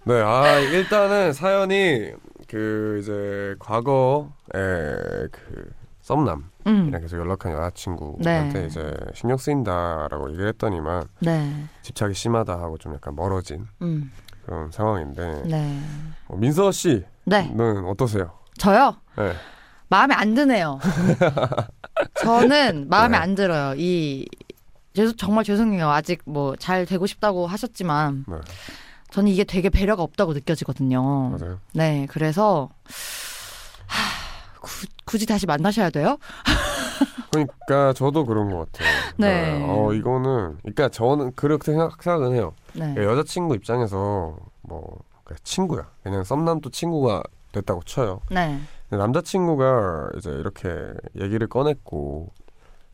[0.04, 2.12] 네, 아 일단은 사연이
[2.48, 5.70] 그 이제 과거 에 그
[6.02, 7.00] 썸남 이랑 음.
[7.00, 8.66] 계속 연락한 여자친구한테 네.
[8.66, 11.64] 이제 신경 쓰인다라고 얘기를 했더니만 네.
[11.82, 14.10] 집착이 심하다 하고 좀 약간 멀어진 음.
[14.44, 15.80] 그런 상황인데 네.
[16.28, 17.52] 어, 민서 씨는 네.
[17.86, 18.32] 어떠세요?
[18.58, 18.96] 저요?
[19.16, 19.32] 네.
[19.88, 20.78] 마음에 안 드네요.
[22.14, 23.22] 저는 마음에 네.
[23.22, 23.74] 안 들어요.
[23.76, 24.26] 이
[24.94, 25.88] 죄송- 정말 죄송해요.
[25.90, 28.36] 아직 뭐 잘 되고 싶다고 하셨지만 네.
[29.10, 31.02] 저는 이게 되게 배려가 없다고 느껴지거든요.
[31.30, 31.58] 맞아요.
[31.74, 32.92] 네, 그래서 하,
[34.62, 36.16] 구, 굳이 다시 만나셔야 돼요?
[37.32, 38.88] 그러니까 저도 그런 것 같아요.
[39.16, 39.64] 네.
[39.68, 42.54] 어 이거는 그러니까 저는 그렇게 생각, 생각은 해요.
[42.74, 42.94] 네.
[42.96, 45.88] 여자친구 입장에서 뭐 그냥 친구야.
[46.02, 47.22] 그냥 썸남도 친구가
[47.52, 48.20] 됐다고 쳐요.
[48.30, 48.58] 네.
[48.90, 50.68] 남자친구가 이제 이렇게
[51.18, 52.30] 얘기를 꺼냈고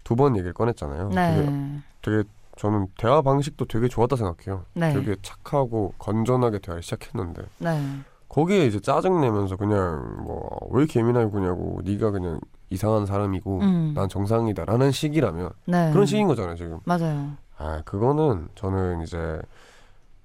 [0.04, 1.10] 두 번 얘기를 꺼냈잖아요.
[1.10, 1.80] 되게, 네.
[2.00, 2.22] 되게
[2.56, 4.64] 저는 대화 방식도 되게 좋았다 생각해요.
[4.72, 4.92] 네.
[4.94, 8.00] 되게 착하고 건전하게 대화를 시작했는데 네.
[8.28, 13.92] 거기에 이제 짜증 내면서 그냥 뭐 왜 이렇게 예민하게 구냐고 네가 그냥 이상한 사람이고 음.
[13.96, 15.90] 난 정상이다라는 식이라면 네.
[15.92, 16.78] 그런 식인 거잖아요 지금.
[16.84, 17.30] 맞아요.
[17.56, 19.40] 아 그거는 저는 이제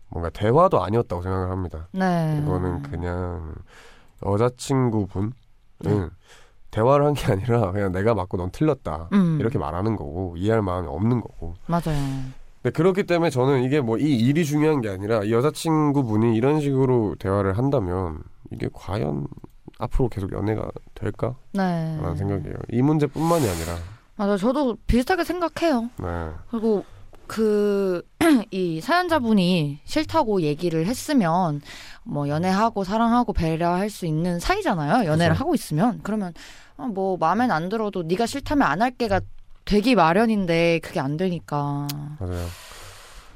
[0.09, 1.87] 뭔가 대화도 아니었다고 생각을 합니다.
[1.93, 2.39] 네.
[2.43, 3.55] 이거는 그냥
[4.25, 5.31] 여자친구분은
[5.79, 6.07] 네.
[6.71, 9.37] 대화를 한 게 아니라 그냥 내가 맞고 넌 틀렸다 음.
[9.39, 11.53] 이렇게 말하는 거고 이해할 마음이 없는 거고.
[11.67, 11.97] 맞아요.
[12.63, 17.15] 근데 그렇기 때문에 저는 이게 뭐 이 일이 중요한 게 아니라 이 여자친구분이 이런 식으로
[17.19, 18.19] 대화를 한다면
[18.51, 19.27] 이게 과연
[19.79, 22.15] 앞으로 계속 연애가 될까라는 네.
[22.15, 22.55] 생각이에요.
[22.71, 23.75] 이 문제뿐만이 아니라.
[24.15, 24.37] 맞아.
[24.37, 25.89] 저도 비슷하게 생각해요.
[25.97, 26.29] 네.
[26.49, 26.85] 그리고
[27.27, 28.01] 그
[28.51, 31.61] 이 사연자분이 싫다고 얘기를 했으면
[32.03, 35.05] 뭐 연애하고 사랑하고 배려할 수 있는 사이잖아요.
[35.05, 35.39] 연애를 그죠.
[35.41, 36.33] 하고 있으면 그러면
[36.77, 39.21] 어, 뭐 마음엔 안 들어도 네가 싫다면 안 할게가
[39.65, 41.87] 되기 마련인데 그게 안 되니까.
[42.19, 42.45] 맞아요.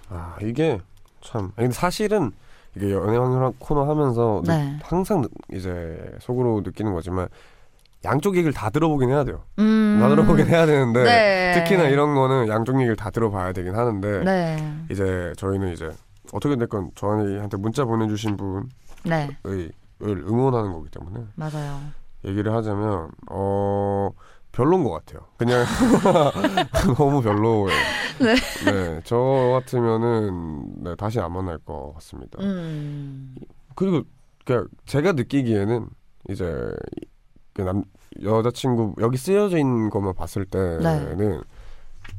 [0.10, 0.80] 아 이게
[1.22, 1.52] 참.
[1.56, 2.32] 근데 사실은
[2.76, 4.80] 이게 연애 확률 코너 하면서 느- 네.
[4.84, 7.28] 항상 느- 이제 속으로 느끼는 거지만
[8.06, 9.42] 양쪽 얘기를 다 들어보긴 해야 돼요.
[9.60, 9.98] 음.
[10.00, 11.54] 다 들어보긴 해야 되는데 네.
[11.56, 14.74] 특히나 이런 거는 양쪽 얘기를 다 들어봐야 되긴 하는데 네.
[14.92, 15.90] 이제 저희는 이제
[16.34, 18.64] 어떻게 됐건 저희한테 문자 보내주신 분의
[19.06, 19.30] 네.
[19.46, 21.80] 을 응원하는 거기 때문에 맞아요.
[22.24, 24.10] 얘기를 하자면 어
[24.58, 25.22] 별론 것 같아요.
[25.38, 25.64] 그냥
[26.98, 27.68] 너무 별로예요.
[28.20, 28.36] 네.
[28.66, 32.42] 네, 저 같으면은 네, 다시 안 만날 것 같습니다.
[32.42, 33.36] 음.
[33.76, 34.02] 그리고
[34.46, 35.88] 그냥 제가 느끼기에는
[36.30, 36.72] 이제
[37.54, 37.84] 그남
[38.24, 41.40] 여자친구 여기 쓰여져 있는 것만 봤을 때는 네.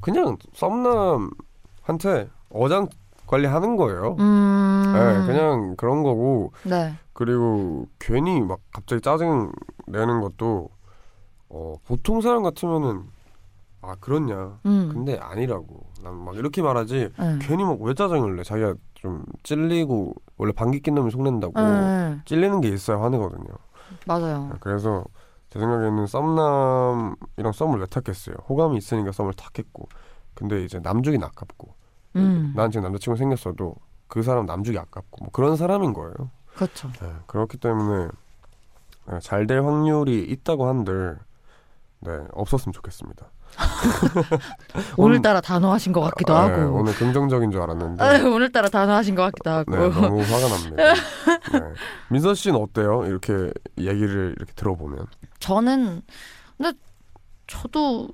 [0.00, 2.86] 그냥 썸남한테 어장
[3.26, 4.14] 관리하는 거예요.
[4.20, 4.92] 음.
[4.94, 6.94] 네, 그냥 그런 거고 네.
[7.14, 9.50] 그리고 괜히 막 갑자기 짜증
[9.88, 10.70] 내는 것도
[11.50, 13.04] 어, 보통 사람 같으면은
[13.80, 14.58] 아 그렇냐.
[14.66, 14.90] 음.
[14.92, 15.86] 근데 아니라고.
[16.02, 17.10] 난 막 이렇게 말하지.
[17.18, 17.38] 응.
[17.40, 18.42] 괜히 막 왜 짜증을 내?
[18.42, 22.22] 자기가 좀 찔리고 원래 방귀 낀 놈이 속낸다고 응, 응.
[22.24, 23.46] 찔리는 게 있어야 화내거든요.
[24.06, 24.50] 맞아요.
[24.60, 25.04] 그래서
[25.50, 28.36] 제 생각에는 썸남이랑 썸을 왜 탔겠어요?
[28.48, 29.88] 호감이 있으니까 썸을 탔겠고.
[30.34, 31.74] 근데 이제 남주긴 아깝고.
[32.16, 32.52] 음.
[32.56, 33.76] 난 지금 남자친구 생겼어도
[34.08, 36.14] 그 사람 남주기 아깝고 뭐 그런 사람인 거예요.
[36.54, 36.90] 그렇죠.
[37.00, 38.08] 네, 그렇기 때문에
[39.22, 41.18] 잘 될 확률이 있다고 한들
[42.00, 43.30] 네 없었으면 좋겠습니다.
[44.96, 46.56] 오늘따라 단호하신 것 같기도 아, 하고.
[46.56, 49.70] 네, 오늘 긍정적인 줄 알았는데 아, 오늘따라 단호하신 것 같기도 하고.
[49.76, 50.94] 네, 너무 화가 납니다.
[51.52, 51.60] 네.
[52.10, 53.04] 민서 씨는 어때요?
[53.06, 53.32] 이렇게
[53.78, 55.06] 얘기를 이렇게 들어보면
[55.40, 56.02] 저는
[56.56, 56.72] 근데
[57.46, 58.08] 저도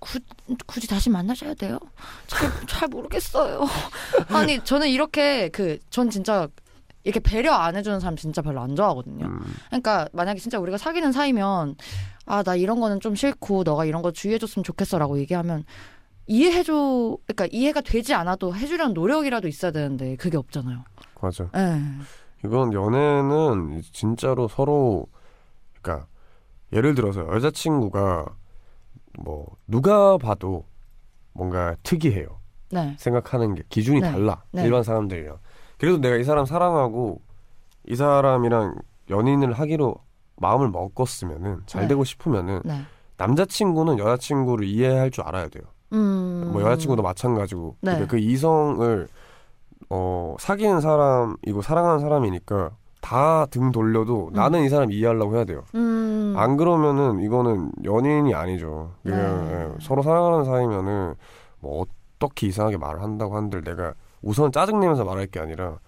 [0.00, 0.18] 구,
[0.66, 1.78] 굳이 다시 만나셔야 돼요?
[2.26, 3.64] 잘, 잘 모르겠어요.
[4.28, 6.48] 아니 저는 이렇게 그 전 진짜
[7.04, 9.26] 이렇게 배려 안 해주는 사람 진짜 별로 안 좋아하거든요.
[9.26, 11.76] 음, 그러니까 만약에 진짜 우리가 사귀는 사이면
[12.26, 15.64] 아 나 이런 거는 좀 싫고 너가 이런 거 주의해줬으면 좋겠어라고 얘기하면
[16.26, 17.18] 이해해줘.
[17.26, 20.84] 그러니까 이해가 되지 않아도 해주려는 노력이라도 있어야 되는데 그게 없잖아요.
[21.20, 21.48] 맞아.
[21.56, 21.80] 예.
[22.44, 25.06] 이건 연애는 진짜로 서로
[25.80, 26.06] 그러니까
[26.72, 28.26] 예를 들어서 여자친구가
[29.20, 30.66] 뭐 누가 봐도
[31.32, 32.40] 뭔가 특이해요.
[32.70, 32.96] 네.
[32.98, 34.10] 생각하는 게 기준이 네.
[34.10, 34.64] 달라 네.
[34.64, 35.38] 일반 사람들이랑
[35.78, 37.20] 그래도 내가 이 사람 사랑하고
[37.86, 38.76] 이 사람이랑
[39.10, 39.94] 연인을 하기로
[40.36, 41.88] 마음을 먹었으면은 잘 네.
[41.88, 42.80] 되고 싶으면은 네.
[43.16, 45.64] 남자친구는 여자친구를 이해할 줄 알아야 돼요.
[45.92, 46.50] 음.
[46.52, 48.06] 뭐 여자친구도 마찬가지고 네.
[48.06, 49.06] 그 이성을
[49.90, 52.70] 어 사귀는 사람이고 사랑하는 사람이니까
[53.00, 55.62] 다 등 돌려도 나는 이 사람 이해하려고 해야 돼요.
[55.74, 56.34] 음.
[56.38, 58.92] 안 그러면은 이거는 연인이 아니죠.
[59.02, 59.52] 그냥 네.
[59.54, 61.14] 예, 서로 사랑하는 사이면은
[61.60, 61.84] 뭐
[62.18, 63.92] 어떻게 이상하게 말을 한다고 한들 내가
[64.22, 65.78] 우선 짜증내면서 말할 게 아니라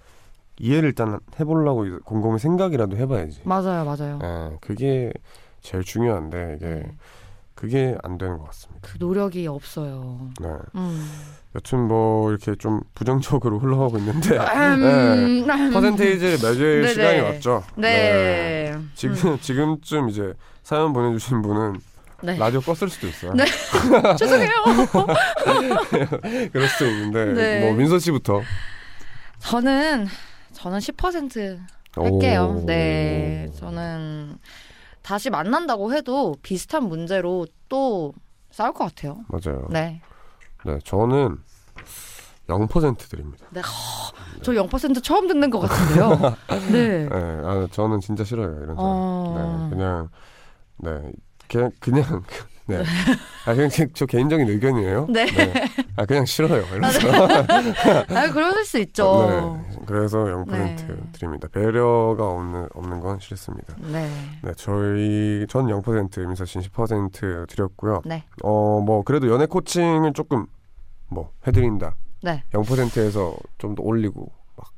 [0.59, 3.40] 이해를 일단 해보려고 곰곰이 생각이라도 해봐야지.
[3.45, 4.19] 맞아요, 맞아요.
[4.23, 5.12] 예, 그게
[5.61, 6.97] 제일 중요한데 이게 네.
[7.55, 8.87] 그게 안 되는 것 같습니다.
[8.87, 10.31] 그 노력이 없어요.
[10.40, 10.49] 네.
[10.75, 11.11] 음.
[11.55, 14.45] 여튼 뭐 이렇게 좀 부정적으로 흘러가고 있는데 네.
[14.45, 15.71] 음, 음.
[15.73, 16.88] 퍼센테이지를 매길 네네.
[16.88, 17.64] 시간이 왔죠.
[17.77, 18.75] 네.
[18.95, 21.81] 지금 지금쯤 이제 사연 보내주신 분은
[22.23, 22.37] 네.
[22.37, 23.33] 라디오 껐을 수도 있어요.
[23.35, 23.45] 네.
[24.16, 24.51] 죄송해요.
[26.53, 27.61] 그럴 수도 있는데 네.
[27.61, 28.42] 뭐 민서 씨부터
[29.38, 30.07] 저는
[30.66, 31.61] 저는 10%
[31.92, 32.57] 할게요.
[32.59, 32.66] 오.
[32.66, 33.48] 네.
[33.55, 34.37] 저는
[35.00, 38.12] 다시 만난다고 해도 비슷한 문제로 또
[38.50, 39.24] 싸울 것 같아요.
[39.29, 39.68] 맞아요.
[39.70, 40.00] 네.
[40.64, 41.38] 네, 저는
[42.48, 43.46] 0% 드립니다.
[44.42, 46.37] 저0% 처음 듣는 것 같은데요.
[46.72, 47.09] 네.
[47.09, 48.79] 네, 아, 저는 진짜 싫어요 이런 사람.
[48.79, 49.68] 어.
[49.70, 50.09] 네, 그냥
[50.79, 51.12] 네,
[51.48, 52.24] 그냥 그냥
[52.68, 52.83] 네,
[53.46, 55.07] 아 그냥 제- 저 개인적인 의견이에요.
[55.09, 55.26] 네.
[55.96, 57.46] 아 그냥 싫어요 이런 사람.
[58.16, 59.62] 아, 그럴 수 있죠.
[59.70, 60.76] 네, 그래서 0% 네.
[61.12, 61.46] 드립니다.
[61.52, 63.76] 배려가 없는 없는 건 싫습니다.
[63.79, 64.11] 네.
[64.42, 68.02] 네, 저희 전 0%, 민서 씨는 10% 드렸고요.
[68.05, 68.24] 네.
[68.42, 70.46] 어, 뭐 그래도 연애 코칭을 조금
[71.09, 71.94] 뭐 해드린다.
[72.22, 72.42] 네.
[72.52, 74.72] 0%에서 좀 더 올리고 막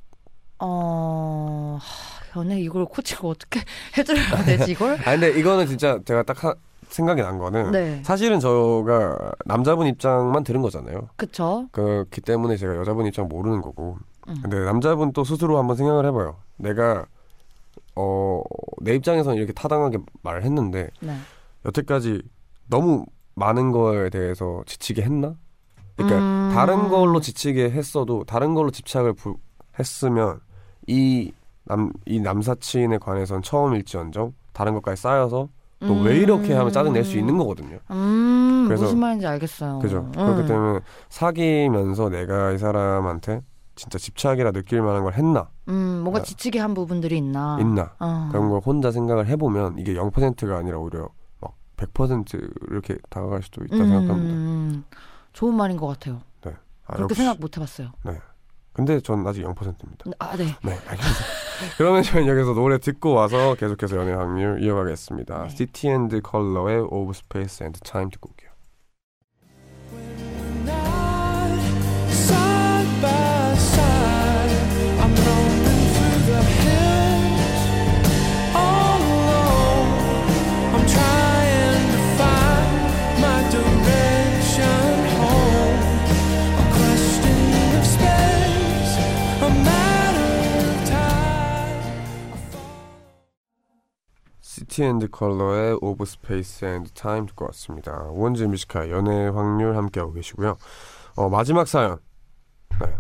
[0.58, 3.60] 어, 하, 연애 이걸 코치가 어떻게
[3.96, 4.94] 해드려야 되지, 이걸?
[5.06, 6.54] 아 근데 이거는 진짜 제가 딱 하-
[6.88, 8.02] 생각이 난 거는 네.
[8.04, 11.08] 사실은 저가 남자분 입장만 들은 거잖아요.
[11.16, 11.68] 그쵸.
[11.72, 13.98] 그렇기 때문에 제가 여자분 입장 모르는 거고.
[14.28, 14.36] 음.
[14.42, 16.36] 근데 남자분 또 스스로 한번 생각을 해봐요.
[16.56, 17.06] 내가
[17.94, 18.42] 어
[18.80, 21.16] 내 입장에서는 이렇게 타당하게 말을 했는데 네.
[21.64, 22.22] 여태까지
[22.68, 25.34] 너무 많은 거에 대해서 지치게 했나?
[25.96, 26.50] 그러니까 음.
[26.54, 29.38] 다른 걸로 지치게 했어도 다른 걸로 집착을 부-
[29.78, 30.40] 했으면
[30.86, 31.32] 이
[31.66, 35.48] 남 이 남사친에 관해선 처음일지언정 다른 것까지 쌓여서
[35.80, 37.78] 또왜 이렇게 하면 짜증 낼 수 있는 거거든요.
[37.90, 39.78] 음, 그래서- 무슨 말인지 알겠어요.
[39.78, 39.98] 그죠?
[39.98, 40.12] 음.
[40.12, 43.42] 그렇기 때문에 사귀면서 내가 이 사람한테
[43.76, 46.22] 진짜 집착이라 느낄 만한 걸 했나 음, 뭔가 아.
[46.22, 47.58] 지치게 한 부분들이 있나.
[47.60, 48.28] 있나 어.
[48.32, 51.08] 그런 걸 혼자 생각을 해보면 이게 0%가 아니라 오히려
[51.40, 54.14] 막 100% 이렇게 다가갈 수도 있다 생각합니다.
[54.14, 54.84] 음,
[55.32, 56.20] 좋은 말인 것 같아요.
[56.90, 57.14] 아, 그렇게 역시.
[57.22, 57.90] 생각 못 해봤어요.
[58.78, 60.04] 근데 전 아직 0%입니다.
[60.20, 60.44] 아, 네.
[60.62, 61.24] 네, 알겠습니다.
[61.78, 65.42] 그러면 저희 여기서 노래 듣고 와서 계속해서 연애 확률 이어가겠습니다.
[65.42, 65.48] 네.
[65.48, 68.47] City and Color의 Of Space and Time 듣고 올게요.
[94.78, 98.10] City and Colour의 Of Space and Time 듣고 왔습니다.
[98.10, 100.56] 우원재 Music High 연애 확률 함께하고 계시고요.
[101.16, 101.98] 어, 마지막 사연.
[102.80, 102.94] 네.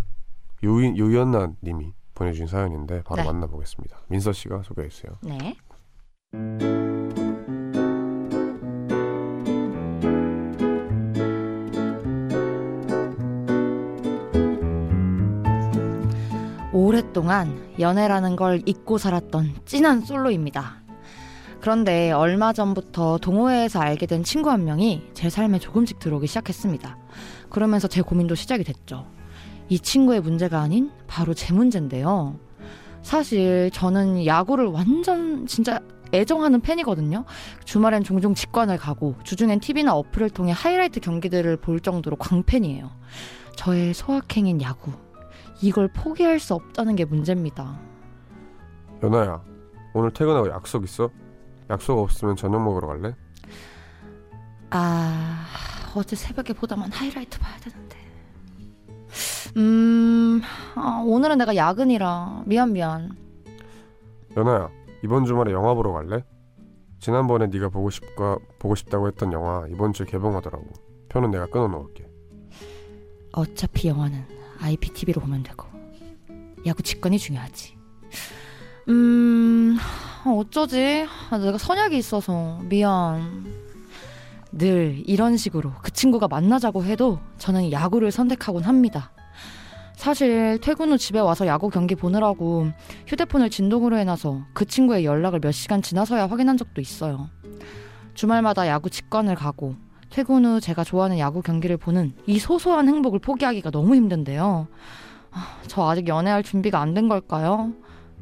[0.64, 3.28] 요인, 요연나 님이 보내주신 사연인데 바로 네.
[3.28, 3.96] 만나보겠습니다.
[4.08, 5.12] 민서 씨가 소개해 주세요.
[5.22, 5.56] 네.
[16.72, 20.77] 오랫동안 연애라는 걸 잊고 살았던 찐한 솔로입니다.
[21.60, 26.96] 그런데 얼마 전부터 동호회에서 알게 된 친구 한 명이 제 삶에 조금씩 들어오기 시작했습니다.
[27.50, 29.06] 그러면서 제 고민도 시작이 됐죠.
[29.68, 32.38] 이 친구의 문제가 아닌 바로 제 문제인데요.
[33.02, 35.80] 사실 저는 야구를 완전 진짜
[36.12, 37.24] 애정하는 팬이거든요.
[37.64, 42.90] 주말엔 종종 직관을 가고 주중엔 TV나 어플을 통해 하이라이트 경기들을 볼 정도로 광팬이에요.
[43.56, 44.92] 저의 소확행인 야구.
[45.60, 47.78] 이걸 포기할 수 없다는 게 문제입니다.
[49.02, 49.42] 연아야
[49.92, 51.10] 오늘 퇴근하고 약속 있어?
[51.70, 53.14] 약속 없으면 저녁 먹으러 갈래?
[54.70, 55.46] 아,
[55.94, 57.96] 어제 새벽에 보다만 하이라이트 봐야 되는데.
[59.56, 60.40] 음,
[60.74, 63.16] 아, 오늘은 내가 야근이라 미안 미안.
[64.36, 64.70] 연아야
[65.02, 66.24] 이번 주말에 영화 보러 갈래?
[67.00, 70.66] 지난번에 네가 보고 싶과 보고 싶다고 했던 영화 이번 주에 개봉하더라고.
[71.08, 72.06] 표는 내가 끊어 놓을게.
[73.32, 74.24] 어차피 영화는
[74.60, 75.66] IPTV로 보면 되고
[76.66, 77.76] 야구 직관이 중요하지.
[78.88, 79.76] 음,
[80.26, 81.06] 어쩌지?
[81.30, 83.46] 아, 내가 선약이 있어서 미안.
[84.50, 89.12] 늘 이런 식으로 그 친구가 만나자고 해도 저는 야구를 선택하곤 합니다.
[89.94, 92.68] 사실 퇴근 후 집에 와서 야구 경기 보느라고
[93.06, 97.28] 휴대폰을 진동으로 해놔서 그 친구의 연락을 몇 시간 지나서야 확인한 적도 있어요.
[98.14, 99.74] 주말마다 야구 직관을 가고
[100.08, 104.66] 퇴근 후 제가 좋아하는 야구 경기를 보는 이 소소한 행복을 포기하기가 너무 힘든데요.
[105.30, 107.72] 아, 저 아직 연애할 준비가 안 된 걸까요?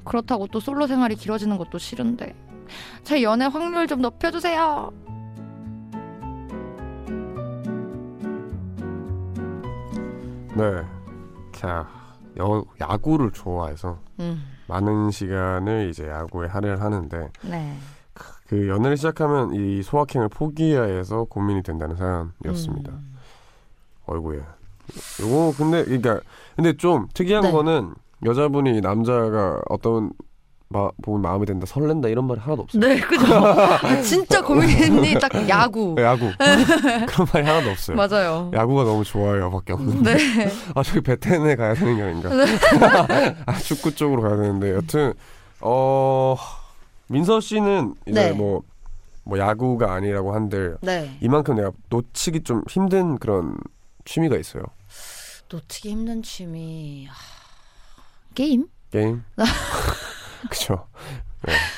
[0.06, 2.34] 그렇다고 또 솔로 생활이 길어지는 것도 싫은데.
[3.02, 4.92] 제 연애 확률 좀 높여주세요.
[10.56, 10.82] 네.
[11.52, 11.86] 자,
[12.38, 17.76] 여, 야구를 좋아해서 음, 많은 시간을 이제 야구에 할애를 하는데 네.
[18.46, 22.92] 그 연애를 시작하면 이 소확행을 포기해야 해서 고민이 된다는 사연이었습니다.
[22.92, 23.16] 음.
[24.06, 24.56] 어이구야.
[25.20, 26.20] 요거 근데 그러니까
[26.54, 27.52] 근데 좀 특이한 네.
[27.52, 30.10] 거는 여자분이 남자가 어떤
[30.68, 32.80] 마, 보면 마음에 든다 설렌다 이런 말이 하나도 없어요.
[32.80, 33.24] 네, 그죠.
[33.34, 35.94] 아, 진짜 고민이 딱 야구.
[35.98, 36.32] 야구
[37.06, 37.96] 그런 말이 하나도 없어요.
[37.96, 38.50] 맞아요.
[38.52, 40.50] 야구가 너무 좋아요 밖에 없는데 네.
[40.74, 42.30] 아 저기 베텐에 가야 되는 게 아닌가
[43.46, 45.12] 아 축구 쪽으로 가야 되는데 여튼
[45.60, 46.36] 어
[47.08, 48.32] 민서 씨는 이제 네.
[48.32, 48.62] 뭐,
[49.22, 51.16] 뭐 야구가 아니라고 한들 네.
[51.20, 53.56] 이만큼 내가 놓치기 좀 힘든 그런
[54.04, 54.64] 취미가 있어요
[55.48, 57.06] 놓치기 힘든 취미.
[57.08, 57.14] 아,
[58.36, 58.68] 게임?
[58.92, 59.24] 게임
[60.48, 60.86] 그쵸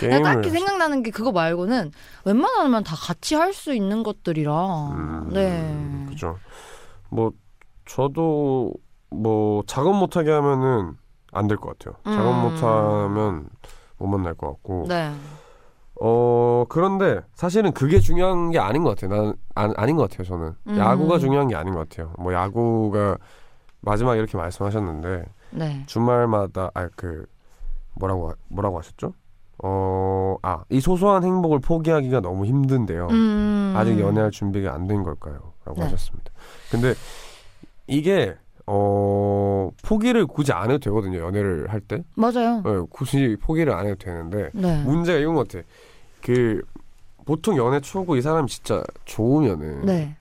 [0.00, 1.92] 네, 딱히 생각나는 게 그거 말고는
[2.24, 4.90] 웬만하면 다 같이 할 수 있는 것들이라.
[4.92, 6.06] 음, 네.
[6.08, 6.38] 그죠
[7.10, 7.32] 뭐
[7.86, 8.72] 저도
[9.10, 10.94] 뭐 작업 못하게 하면은
[11.32, 12.42] 안 될 것 같아요 작업 음.
[12.52, 13.48] 못하면
[13.98, 15.12] 못 만날 것 같고 네.
[16.00, 19.10] 어 그런데 사실은 그게 중요한 게 아닌 것 같아요.
[19.24, 20.26] 난 아, 아닌 것 같아요.
[20.26, 20.78] 저는 음.
[20.78, 22.12] 야구가 중요한 게 아닌 것 같아요.
[22.18, 23.18] 뭐 야구가
[23.80, 25.82] 마지막에 이렇게 말씀하셨는데 네.
[25.86, 27.26] 주말마다 아 그
[27.94, 29.12] 뭐라고 하- 뭐라고 하셨죠?
[29.62, 33.08] 어 아 이 소소한 행복을 포기하기가 너무 힘든데요.
[33.10, 33.74] 음.
[33.76, 35.82] 아직 연애할 준비가 안 된 걸까요?라고 네.
[35.82, 36.30] 하셨습니다.
[36.70, 36.94] 근데
[37.86, 41.18] 이게 어 포기를 굳이 안 해도 되거든요.
[41.18, 42.04] 연애를 할 때.
[42.14, 42.62] 맞아요.
[42.62, 44.82] 네, 굳이 포기를 안 해도 되는데 네.
[44.84, 45.66] 문제가 이건 것 같아.
[46.22, 46.62] 그
[47.24, 50.16] 보통 연애 초고 이 사람이 진짜 좋으면은 네.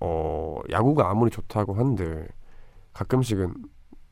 [0.00, 2.28] 어 야구가 아무리 좋다고 한들
[2.94, 3.52] 가끔씩은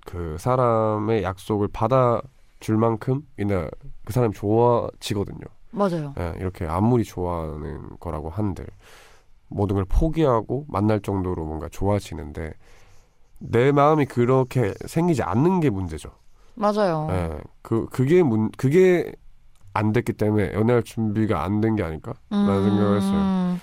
[0.07, 2.21] 그 사람의 약속을 받아
[2.61, 3.69] 줄 만큼이나
[4.05, 5.41] 그 사람이 좋아지거든요.
[5.73, 6.15] 맞아요.
[6.19, 8.67] 예, 이렇게 아무리 좋아하는 거라고 한들
[9.49, 12.53] 모든 걸 포기하고 만날 정도로 뭔가 좋아지는데
[13.39, 16.11] 내 마음이 그렇게 생기지 않는 게 문제죠.
[16.55, 17.07] 맞아요.
[17.11, 19.13] 예, 그 그게 문 그게
[19.73, 22.13] 안 됐기 때문에 연애할 준비가 안 된 게 아닐까?
[22.31, 23.61] 라는 생각을 했어요.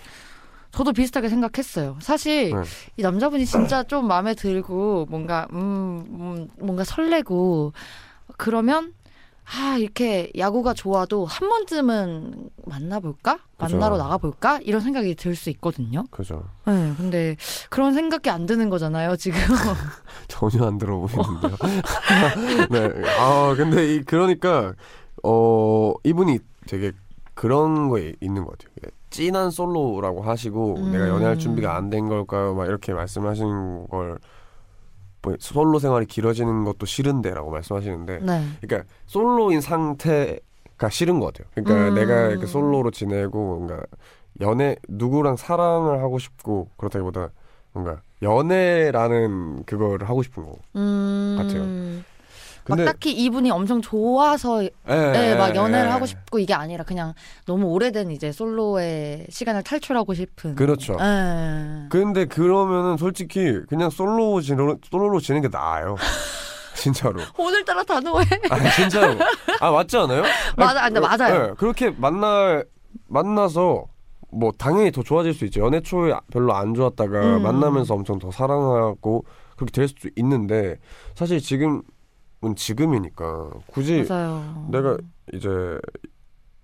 [0.77, 0.79] 음.
[0.79, 1.97] 저도 비슷하게 생각했어요.
[2.01, 2.61] 사실 네.
[2.97, 7.73] 이 남자분이 진짜 좀 마음에 들고 뭔가 음, 음, 뭔가 설레고
[8.37, 8.93] 그러면
[9.45, 13.77] 아 이렇게 야구가 좋아도 한 번쯤은 만나볼까 그죠.
[13.77, 16.03] 만나러 나가볼까 이런 생각이 들 수 있거든요.
[16.11, 16.43] 그죠.
[16.65, 17.37] 네, 근데
[17.69, 19.39] 그런 생각이 안 드는 거잖아요 지금.
[20.27, 21.55] 전혀 안 들어 보이는데요.
[22.69, 23.09] 네.
[23.19, 24.73] 아, 근데 이 그러니까
[25.23, 26.91] 어 이분이 되게
[27.33, 28.91] 그런 거에 있는 것 같아요.
[29.07, 30.91] 예, 찐한 솔로라고 하시고 음.
[30.91, 32.53] 내가 연애할 준비가 안 된 걸까요?
[32.53, 34.19] 막 이렇게 말씀하시는 걸
[35.23, 38.41] 뭐, 솔로 생활이 길어지는 것도 싫은데라고 말씀하시는데 네.
[38.61, 41.47] 그러니까 솔로인 상태가 싫은 것 같아요.
[41.55, 41.95] 그러니까 음.
[41.95, 43.81] 내가 이렇게 솔로로 지내고 뭔가
[44.41, 47.29] 연애 누구랑 사랑을 하고 싶고 그렇다기보다
[47.73, 50.59] 뭔가 연애라는 그걸 하고 싶은 거고.
[50.75, 51.35] 음.
[51.37, 51.63] 같아요.
[52.67, 55.91] 막 딱히 이분이 엄청 좋아서 예, 네, 막 예, 연애를 예.
[55.91, 57.13] 하고 싶고 이게 아니라 그냥
[57.45, 60.55] 너무 오래된 이제 솔로의 시간을 탈출하고 싶은.
[60.55, 60.97] 그렇죠.
[60.99, 61.87] 예.
[61.89, 65.95] 근데 그러면은 솔직히 그냥 솔로 지로, 솔로로 지내는 게 나아요.
[66.75, 67.19] 진짜로.
[67.37, 68.25] 오늘따라 단호해.
[68.49, 69.17] 아 진짜로.
[69.59, 70.23] 아 맞지 않아요?
[70.55, 71.47] 맞아, 그, 맞아요.
[71.47, 72.61] 네, 그렇게 만나
[73.07, 73.85] 만나서
[74.31, 75.61] 뭐 당연히 더 좋아질 수 있죠.
[75.61, 77.43] 연애 초에 별로 안 좋았다가 음.
[77.43, 80.77] 만나면서 엄청 더 사랑하고 그렇게 될 수도 있는데
[81.15, 81.81] 사실 지금
[82.43, 84.67] 은 지금이니까 굳이 맞아요.
[84.69, 84.97] 내가
[85.33, 85.49] 이제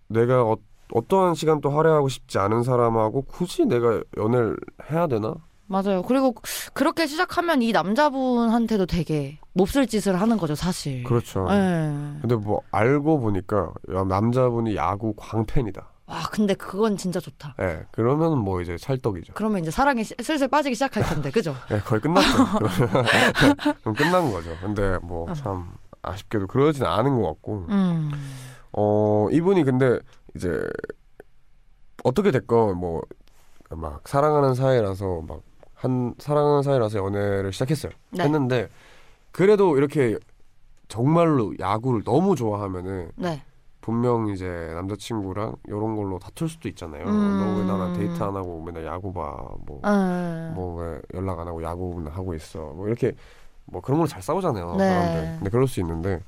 [0.07, 0.57] 내가 어,
[0.93, 4.55] 어떠한 시간도 할애하고 싶지 않은 사람하고 굳이 내가 연애를
[4.91, 5.33] 해야 되나?
[5.65, 6.03] 맞아요.
[6.03, 6.35] 그리고
[6.73, 11.03] 그렇게 시작하면 이 남자분한테도 되게 몹쓸 짓을 하는 거죠, 사실.
[11.03, 11.45] 그렇죠.
[11.47, 12.17] 네.
[12.21, 15.92] 근데 뭐 알고 보니까 야, 남자분이 야구 광팬이다.
[16.05, 17.55] 와, 근데 그건 진짜 좋다.
[17.61, 19.33] 예, 그러면 뭐 이제 찰떡이죠.
[19.35, 21.55] 그러면 이제 사랑이 시- 슬슬 빠지기 시작할 텐데, 그죠?
[21.71, 22.27] 예, 거의 끝났죠.
[23.81, 24.49] 그럼 끝난 거죠.
[24.61, 28.11] 근데 뭐 참 아쉽게도 그러진 않은 것 같고, 음.
[28.73, 29.99] 어 이분이 근데
[30.35, 30.49] 이제
[32.03, 33.01] 어떻게 됐건 뭐
[33.75, 35.39] 막 사랑하는 사이라서 막
[35.75, 37.91] 한 사랑하는 사이라서 연애를 시작했어요.
[38.11, 38.23] 네.
[38.23, 38.69] 했는데
[39.33, 40.17] 그래도 이렇게
[40.87, 43.41] 정말로 야구를 너무 좋아하면은 네.
[43.83, 47.03] 분명 이제 남자친구랑 이런 걸로 다툴 수도 있잖아요.
[47.05, 47.37] 음.
[47.37, 49.37] 너왜 나랑 데이트 안 하고 맨날 야구 봐.
[49.65, 50.53] 뭐 음.
[50.55, 52.59] 뭐왜 연락 안 하고 야구만 하고 있어.
[52.75, 53.11] 뭐 이렇게
[53.65, 54.75] 뭐 그런 걸로 잘 싸우잖아요.
[54.77, 54.87] 네.
[54.87, 55.35] 사람들.
[55.35, 56.21] 근데 그럴 수 있는데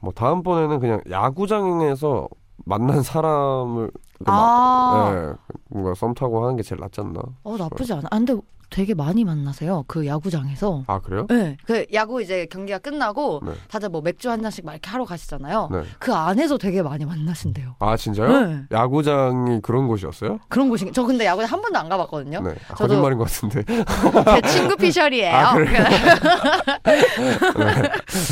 [0.00, 2.28] 뭐 다음번에는 그냥 야구장에서
[2.66, 3.90] 만난 사람을
[4.20, 7.22] 막 아, 예, 뭔가 썸 타고 하는 게 제일 낫지 않나?
[7.42, 8.02] 어, 나쁘지 않아.
[8.10, 8.36] 아, 근데
[8.72, 9.84] 되게 많이 만나세요.
[9.86, 10.84] 그 야구장에서.
[10.86, 11.26] 아 그래요?
[11.28, 11.56] 네.
[11.66, 13.52] 그 야구 이제 경기가 끝나고 네.
[13.68, 15.68] 다들 뭐 맥주 한 잔씩 막 이렇게 하러 가시잖아요.
[15.70, 15.82] 네.
[15.98, 17.76] 그 안에서 되게 많이 만나신대요.
[17.78, 18.46] 아 진짜요?
[18.46, 18.62] 네.
[18.72, 20.38] 야구장이 그런 곳이었어요?
[20.48, 22.40] 그런 곳이 저 근데 야구장 한 번도 안 가봤거든요.
[22.40, 22.50] 네.
[22.70, 23.62] 아, 저도- 거짓말인 것 같은데.
[24.42, 25.36] 제 친구 피셜이에요.
[25.36, 25.84] 아, 그래요?
[26.84, 27.02] 네.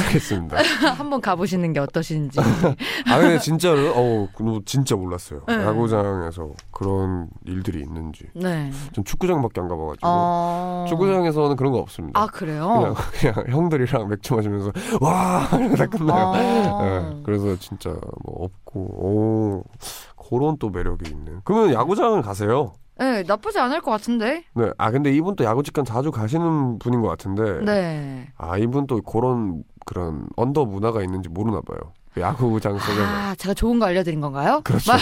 [0.07, 0.57] 알겠습니다.
[0.97, 2.41] 한번 가보시는 게 어떠신지.
[2.41, 5.43] 아 근데 진짜로 어 그거 진짜 몰랐어요.
[5.47, 5.55] 네.
[5.55, 8.24] 야구장에서 그런 일들이 있는지.
[8.34, 8.70] 네.
[8.95, 10.87] 전 축구장밖에 안 가봐가지고 어.
[10.89, 12.20] 축구장에서는 그런 거 없습니다.
[12.20, 12.95] 아 그래요?
[13.20, 16.26] 그냥 그냥 형들이랑 맥주 마시면서 와 이러고 다 끝나요.
[16.26, 16.83] 어.
[16.83, 17.91] 네, 그래서 진짜
[18.24, 19.64] 뭐 없고 오
[20.16, 21.41] 그런 또 매력이 있는.
[21.45, 22.72] 그러면 야구장을 가세요.
[22.99, 24.45] 네, 나쁘지 않을 것 같은데.
[24.55, 24.70] 네.
[24.76, 27.64] 아 근데 이분 또 야구 직관 자주 가시는 분인 것 같은데.
[27.64, 28.28] 네.
[28.37, 31.78] 아 이분 또 그런 그런 언더 문화가 있는지 모르나 봐요.
[32.14, 33.02] 그 야구장 속에서.
[33.02, 34.61] 아, 제가 좋은 거 알려드린 건가요?
[34.64, 34.92] 그렇죠.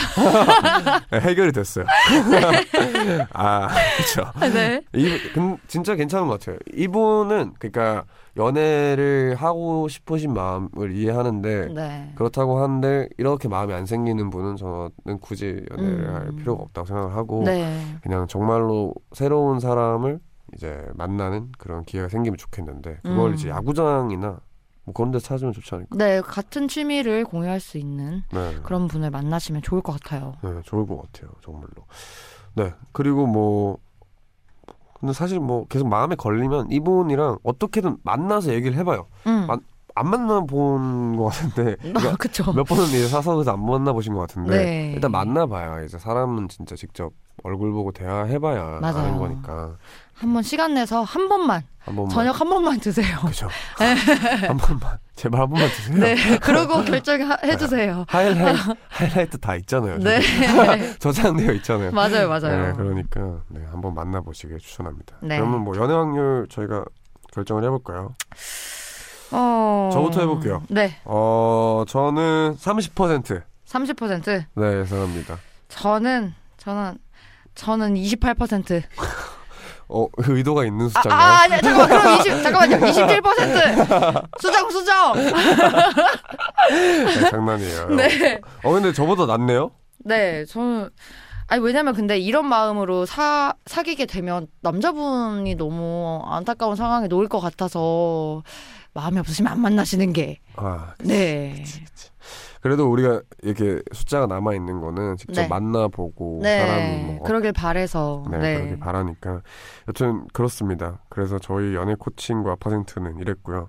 [1.10, 1.86] 네, 해결이 됐어요.
[3.32, 4.30] 아, 그렇죠.
[4.52, 4.82] 네.
[4.94, 6.58] 이 근, 진짜 괜찮은 것 같아요.
[6.74, 8.04] 이분은 그러니까
[8.36, 12.12] 연애를 하고 싶으신 마음을 이해하는데 네.
[12.14, 16.14] 그렇다고 하는데 이렇게 마음이 안 생기는 분은 저는 굳이 연애를 음.
[16.14, 17.96] 할 필요가 없다고 생각을 하고 네.
[18.02, 20.20] 그냥 정말로 새로운 사람을
[20.54, 23.34] 이제 만나는 그런 기회가 생기면 좋겠는데 그걸 음.
[23.34, 24.40] 이제 야구장이나
[24.88, 25.96] 뭐 그런 데 찾으면 좋지 않을까?
[25.96, 28.56] 네, 같은 취미를 공유할 수 있는 네.
[28.62, 30.32] 그런 분을 만나시면 좋을 것 같아요.
[30.42, 31.68] 네, 좋을 것 같아요, 정말로.
[32.54, 33.76] 네, 그리고 뭐,
[34.98, 39.06] 근데 사실 뭐 계속 마음에 걸리면 이분이랑 어떻게든 만나서 얘기를 해봐요.
[39.26, 39.46] 음.
[39.46, 39.60] 만-
[39.94, 42.52] 안 만나본 것 같은데, 그러니까 그쵸.
[42.52, 44.92] 몇 번은 이제 사석에서 안 만나보신 것 같은데, 네.
[44.94, 47.12] 일단 만나봐야 이제 사람은 진짜 직접
[47.42, 48.96] 얼굴 보고 대화해봐야 맞아요.
[48.98, 49.76] 아는 거니까
[50.18, 52.14] 한번 시간 내서 한 번만 한 번만.
[52.14, 53.18] 저녁 한 번만 드세요.
[53.24, 53.48] 그죠.
[53.76, 55.98] 한 번만 제발 한 번만 드세요.
[55.98, 56.38] 네.
[56.38, 58.04] 그러고 결정해 주세요.
[58.08, 59.98] 하이라이트, 하이라이트 다 있잖아요.
[59.98, 60.20] 네.
[60.98, 61.92] 저장되어 있잖아요.
[61.92, 62.66] 맞아요, 맞아요.
[62.66, 65.16] 네, 그러니까 네, 한번 만나보시길 추천합니다.
[65.22, 65.36] 네.
[65.38, 66.84] 그러면 뭐 연애 확률 저희가
[67.32, 68.14] 결정을 해볼까요?
[69.30, 69.90] 어...
[69.92, 70.62] 저부터 해볼게요.
[70.68, 70.96] 네.
[71.04, 74.44] 어, 저는 30% 30%.
[74.54, 75.38] 네, 예상합니다.
[75.68, 76.98] 저는 저는
[77.54, 78.82] 저는 28%.
[79.88, 81.20] 어, 의도가 있는 아, 숫자인가요?
[81.20, 81.88] 아, 아니, 잠깐만.
[81.88, 82.76] 그럼 20 잠깐만요.
[83.22, 84.28] 27%.
[84.40, 85.14] 수정 수정.
[86.68, 87.88] 네, 장난이에요.
[87.96, 88.40] 네.
[88.62, 89.70] 어, 근데 저보다 낫네요?
[90.04, 90.90] 네, 저는
[91.48, 98.42] 아니 왜냐면 근데 이런 마음으로 사 사귀게 되면 남자분이 너무 안타까운 상황에 놓일 것 같아서
[98.92, 101.64] 마음이 없으시면 안 만나시는 게 아, 네.
[101.64, 102.08] 그
[102.64, 105.48] 래도 우리가 이렇게 숫자가 남아 있는 거는 직접 네.
[105.48, 107.04] 만나보고 사람이 네.
[107.06, 108.54] 뭐 그러길 바래서 네, 네.
[108.56, 109.42] 그러길 바라니까.
[109.88, 111.00] 여튼 그렇습니다.
[111.08, 113.68] 그래서 저희 연애 코칭과 퍼센트는 이랬고요.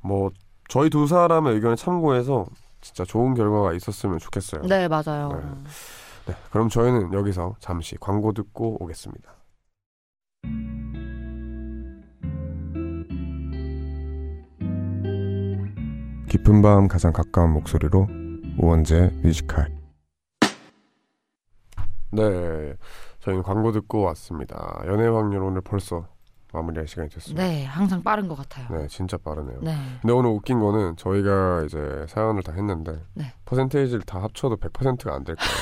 [0.00, 0.30] 뭐
[0.68, 2.46] 저희 두 사람의 의견을 참고해서
[2.80, 4.62] 진짜 좋은 결과가 있었으면 좋겠어요.
[4.62, 5.30] 네, 맞아요.
[5.32, 5.40] 네.
[6.26, 9.32] 네, 그럼 저희는 여기서 잠시 광고 듣고 오겠습니다.
[16.28, 18.06] 깊은 밤 가장 가까운 목소리로
[18.58, 19.68] 우원재 뮤지컬.
[22.10, 22.74] 네,
[23.20, 24.80] 저희는 광고 듣고 왔습니다.
[24.86, 26.06] 연애 확률 오늘 벌써
[26.52, 27.42] 마무리할 시간이 됐습니다.
[27.46, 28.66] 네, 항상 빠른 것 같아요.
[28.70, 29.58] 네, 진짜 빠르네요.
[29.60, 29.76] 네.
[30.00, 33.32] 근데 오늘 웃긴 거는 저희가 이제 사연을 다 했는데 네.
[33.44, 35.52] 퍼센테이지를 다 합쳐도 100%가 안 될 거예요.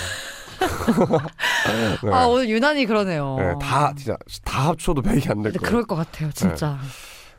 [2.05, 2.13] 네.
[2.13, 3.35] 아, 오늘 유난히 그러네요.
[3.37, 5.69] 네, 다 진짜 다 합쳐도 100이 안될 네, 거예요.
[5.71, 6.79] 그럴 것 같아요, 진짜.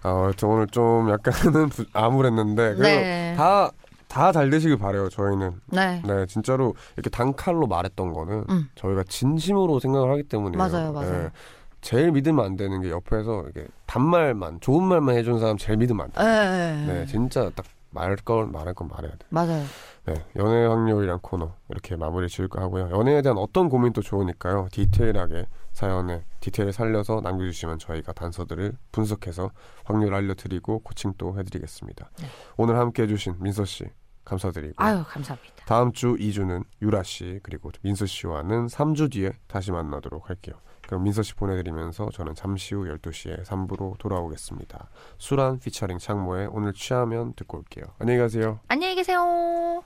[0.04, 3.34] 아, 저 오늘 좀 약간은 부- 암울했는데 그래도 네.
[3.38, 3.72] 다
[4.08, 5.10] 다 잘 되시길 바래요.
[5.10, 6.02] 저희는 네.
[6.06, 8.70] 네 진짜로 이렇게 단칼로 말했던 거는 음.
[8.76, 11.30] 저희가 진심으로 생각을 하기 때문에 맞아요, 맞아요.
[11.82, 16.12] 제일 믿으면 안 되는 게 옆에서 이렇게 단말만 좋은 말만 해준 사람 제일 믿으면 안
[16.12, 16.24] 돼.
[16.24, 16.86] 네.
[16.94, 19.20] 네, 진짜 딱 말걸 말할 건 말해야 돼.
[19.30, 19.64] 맞아요.
[20.06, 22.90] 네, 연애 확률이란 코너 이렇게 마무리 지을까 하고요.
[22.92, 24.68] 연애에 대한 어떤 고민도 좋으니까요.
[24.72, 25.46] 디테일하게
[25.78, 29.52] 사연에 디테일을 살려서 남겨주시면 저희가 단서들을 분석해서
[29.86, 32.10] 확률 알려드리고 코칭 또 해드리겠습니다.
[32.20, 32.28] 네.
[32.58, 33.86] 오늘 함께 해주신 민서 씨
[34.26, 35.66] 감사드리고 아유, 감사합니다.
[35.66, 40.56] 다음 주 2주는 유라 씨 그리고 민서 씨와는 3주 뒤에 다시 만나도록 할게요.
[40.88, 44.90] 그럼 민서 씨 보내드리면서 저는 잠시 후 12시에 3부로 돌아오겠습니다.
[45.20, 47.86] 수란 피처링 창모의 오늘 취하면 듣고 올게요.
[48.00, 48.60] 안녕히 가세요.
[48.68, 49.84] 안녕히 계세요.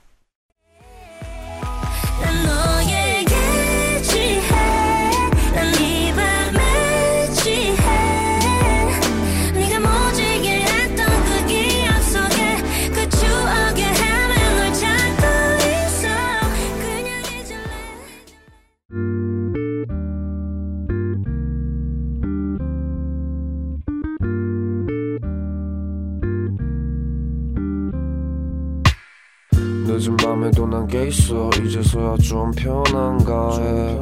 [32.18, 33.98] 좀 편한가 해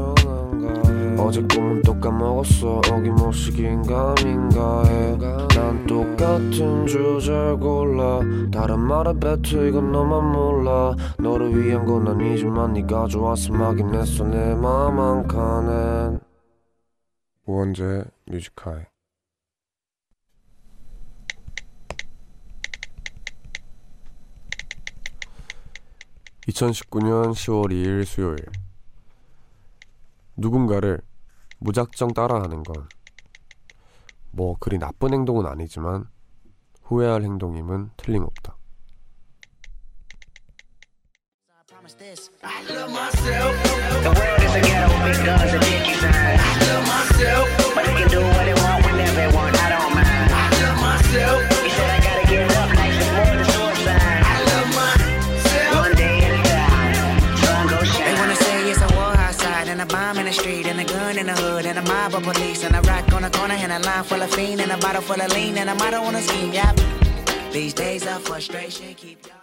[1.19, 2.81] 어제 꿈은 또 까먹었어.
[2.91, 8.21] 어김없이 긴가민가 해난 똑같은 주제를 골라.
[8.51, 10.95] 다른 말에 뱉어 이건 너만 몰라.
[11.19, 14.25] 너를 위한 건 아니지만 네가 좋아서 막인 했어.
[14.25, 16.21] 내 맘 한 칸엔.
[17.47, 18.85] 우원재 뮤지카이
[26.51, 28.39] 2019년 10월 2일 수요일.
[30.37, 31.01] 누군가를
[31.59, 33.01] 무작정 따라하는 건
[34.33, 36.09] 뭐 그리 나쁜 행동은 아니지만
[36.83, 38.57] 후회할 행동임은 틀림없다.
[60.31, 62.81] The street and a gun in the hood and a mob of police and a
[62.83, 65.33] rock on the corner and a line full of fiend and a bottle full of
[65.33, 66.53] lean and a motto on a scheme.
[66.53, 66.77] Yep.
[67.53, 69.41] These days of frustration keep y'all.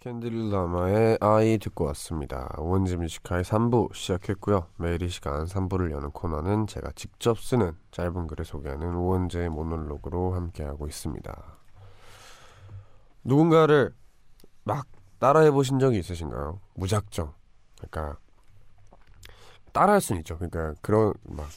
[0.00, 2.48] 캔들 라마의 아이 듣고 왔습니다.
[2.56, 4.68] 원지 뮤지카의 3부 시작했고요.
[4.78, 10.86] 매일 이 시간 3부를 여는 코너는 제가 직접 쓰는 짧은 글을 소개하는 우원재의 모놀로그로 함께하고
[10.86, 11.58] 있습니다.
[13.24, 13.94] 누군가를
[14.64, 14.86] 막
[15.18, 16.60] 따라해 보신 적이 있으신가요?
[16.76, 17.34] 무작정.
[17.76, 18.18] 그러니까
[19.72, 20.36] 따라할 수는 있죠.
[20.38, 21.48] 그러니까 그런 막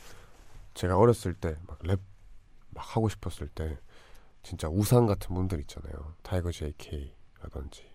[0.74, 2.00] 제가 어렸을 때 막 랩
[2.72, 3.78] 막 하고 싶었을 때
[4.42, 6.16] 진짜 우상 같은 분들 있잖아요.
[6.24, 7.86] 타이거 JK라든지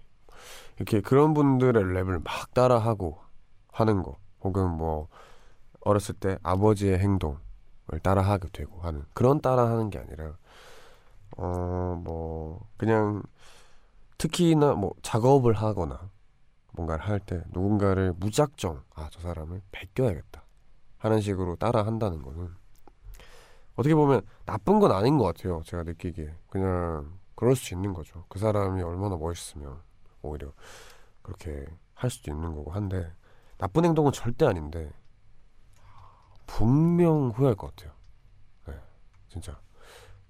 [0.76, 3.18] 이렇게 그런 분들의 랩을 막 따라하고
[3.72, 5.08] 하는 거 혹은 뭐
[5.80, 7.38] 어렸을 때 아버지의 행동을
[8.02, 10.36] 따라하게 되고 하는 그런 따라하는 게 아니라
[11.36, 13.22] 어 뭐 그냥
[14.18, 16.10] 특히나 뭐 작업을 하거나
[16.78, 20.44] 뭔가를 할 때 누군가를 무작정 아 저 사람을 베껴야겠다
[20.98, 22.48] 하는 식으로 따라 한다는 거는
[23.76, 28.38] 어떻게 보면 나쁜 건 아닌 것 같아요 제가 느끼기에 그냥 그럴 수 있는 거죠 그
[28.38, 29.80] 사람이 얼마나 멋있으면
[30.22, 30.52] 오히려
[31.22, 33.12] 그렇게 할 수도 있는 거고 한데
[33.58, 34.90] 나쁜 행동은 절대 아닌데
[36.46, 37.92] 분명 후회할 것 같아요.
[38.66, 38.74] 네,
[39.28, 39.60] 진짜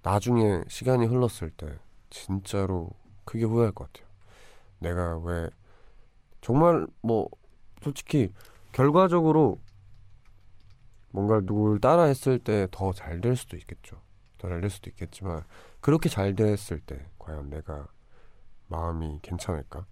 [0.03, 1.79] 나중에 시간이 흘렀을 때
[2.11, 2.91] 진짜로
[3.25, 4.09] 크게 후회할 것 같아요.
[4.79, 5.49] 내가 왜
[6.49, 7.29] 정말 뭐
[7.83, 8.33] 솔직히
[8.73, 9.61] 결과적으로
[11.11, 14.01] 뭔가 누굴 따라 했을 때 더 잘 될 수도 있겠죠.
[14.39, 15.45] 더 잘 될 수도 있겠지만
[15.83, 17.87] 그렇게 잘 됐을 때 과연 내가
[18.69, 19.85] 마음이 괜찮을까?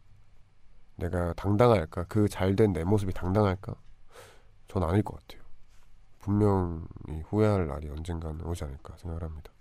[0.97, 2.05] 내가 당당할까?
[2.05, 3.75] 그 잘 된 내 모습이 당당할까?
[4.69, 5.43] 전 아닐 것 같아요.
[6.21, 9.53] 분명히 후회할 날이 언젠가는 오지 않을까 생각을 합니다.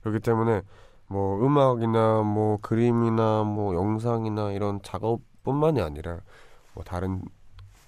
[0.00, 0.62] 그렇기 때문에
[1.06, 6.20] 뭐 음악이나 뭐 그림이나 뭐 영상이나 이런 작업 뿐만이 아니라
[6.74, 7.22] 뭐 다른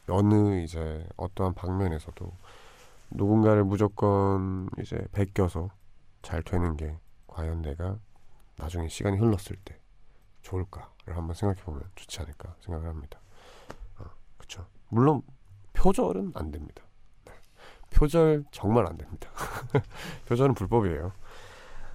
[0.08, 2.32] 어느 이제 어떠한 방면에서도
[3.10, 5.70] 누군가를 무조건 이제 베껴서
[6.22, 6.96] 잘 되는 게
[7.26, 7.98] 과연 내가
[8.56, 9.78] 나중에 시간이 흘렀을 때
[10.42, 13.20] 좋을까를 한번 생각해 보면 좋지 않을까 생각을 합니다.
[13.98, 14.04] 어,
[14.36, 14.66] 그렇죠.
[14.88, 15.22] 물론
[15.72, 16.82] 표절은 안 됩니다.
[17.24, 17.32] 네.
[17.90, 19.30] 표절 정말 안 됩니다.
[20.26, 21.12] 표절은 불법이에요.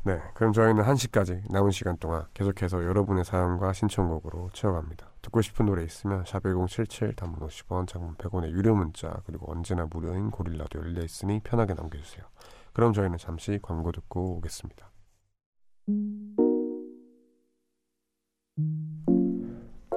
[0.07, 5.05] 네, 그럼 저희는 1시까지 남은 시간 동안 계속해서 여러분의 사연과 신청곡으로 채워갑니다.
[5.21, 10.31] 듣고 싶은 노래 있으면 샵 1077 단문 50원, 장문 100원의 유료 문자 그리고 언제나 무료인
[10.31, 12.23] 고릴라도 열려 있으니 편하게 남겨주세요.
[12.71, 14.89] 그럼 저희는 잠시 광고 듣고 오겠습니다.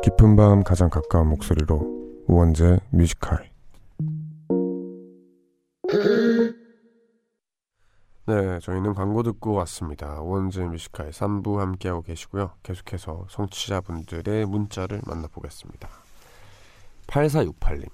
[0.02, 3.48] 깊은 밤 가장 가까운 목소리로 우원재 Music High
[8.30, 10.20] 네, 저희는 광고 듣고 왔습니다.
[10.20, 12.52] 우원재 Music High 3부 함께하고 계시고요.
[12.62, 15.88] 계속해서 청취자분들의 문자를 만나보겠습니다.
[17.08, 17.88] 8468님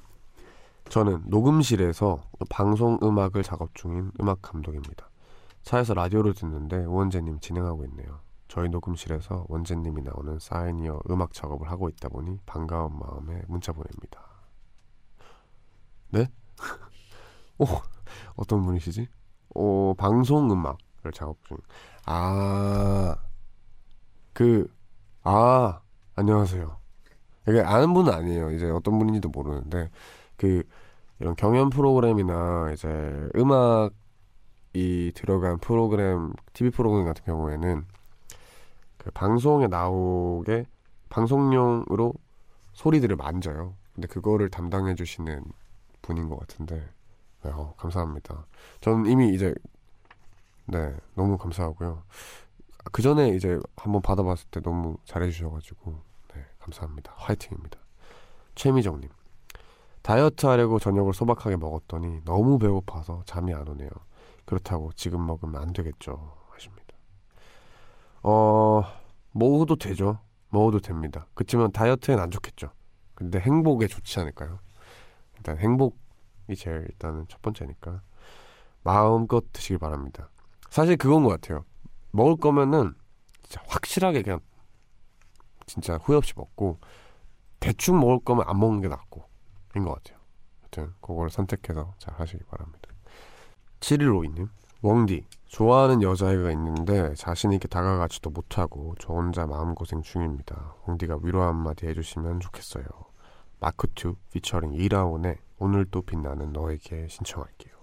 [0.91, 5.09] 저는 녹음실에서 방송 음악을 작업 중인 음악 감독입니다.
[5.63, 8.21] 차에서 라디오를 듣는데 우원재님 진행하고 있네요.
[8.47, 14.21] 저희 녹음실에서 원재님이 나오는 사인이어 음악 작업을 하고 있다 보니 반가운 마음에 문자 보냅니다.
[16.11, 16.31] 네?
[17.57, 17.65] 오,
[18.37, 19.09] 어떤 분이시지?
[19.57, 21.57] 오, 방송 음악을 작업 중.
[22.05, 23.17] 아,
[24.35, 24.71] 그,
[25.23, 25.81] 아,
[26.15, 26.77] 안녕하세요.
[27.49, 28.51] 이게 아는 분은 아니에요.
[28.51, 29.91] 이제 어떤 분인지도 모르는데,
[30.37, 30.63] 그,
[31.21, 37.87] 이런 경연 프로그램이나 이제 음악이 들어간 프로그램, TV 프로그램 같은 경우에는
[38.99, 40.67] 그 방송에 나오게
[41.09, 42.13] 방송용으로
[42.75, 43.75] 소리들을 만져요.
[43.95, 45.45] 근데 그거를 담당해 주시는
[46.03, 46.87] 분인 것 같은데,
[47.47, 48.45] 네, 어, 감사합니다.
[48.81, 49.55] 저는 이미 이제
[50.65, 52.03] 네 너무 감사하고요.
[52.91, 55.97] 그 전에 이제 한번 받아봤을 때 너무 잘해주셔가지고
[56.35, 57.13] 네 감사합니다.
[57.15, 57.79] 화이팅입니다.
[58.57, 59.11] 최미정님
[60.03, 63.91] 다이어트 하려고 저녁을 소박하게 먹었더니 너무 배고파서 잠이 안 오네요.
[64.45, 66.97] 그렇다고 지금 먹으면 안 되겠죠 하십니다.
[68.25, 68.83] 어
[69.31, 70.19] 먹어도 되죠.
[70.51, 71.29] 먹어도 됩니다.
[71.35, 72.73] 그렇지만 다이어트엔 안 좋겠죠.
[73.15, 74.59] 근데 행복에 좋지 않을까요?
[75.37, 76.06] 일단 행복
[76.49, 78.03] 이 제일 일단은 첫 번째니까
[78.83, 80.31] 마음껏 드시길 바랍니다.
[80.71, 81.65] 사실 그건 것 같아요.
[82.13, 82.95] 먹을 거면은
[83.43, 84.41] 진짜 확실하게 그냥
[85.67, 86.79] 진짜 후회 없이 먹고
[87.61, 89.25] 대충 먹을 거면 안 먹는 게 낫고
[89.75, 90.19] 인 것 같아요.
[90.61, 92.89] 하여튼 그걸 선택해서 잘 하시기 바랍니다.
[93.81, 94.49] 7152님
[94.83, 100.75] 웡디 좋아하는 여자애가 있는데 자신 있게 다가가지도 못하고 저 혼자 마음고생 중입니다.
[100.87, 102.85] 웡디가 위로 한마디 해주시면 좋겠어요.
[103.61, 107.75] 마크2 피처링 이라온의 오늘 또 빛나는 너에게 신청할게요.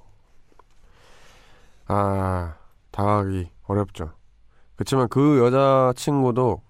[1.88, 2.56] 아
[2.92, 4.14] 다가가기 어렵죠.
[4.76, 6.62] 그렇지만 그 여자친구도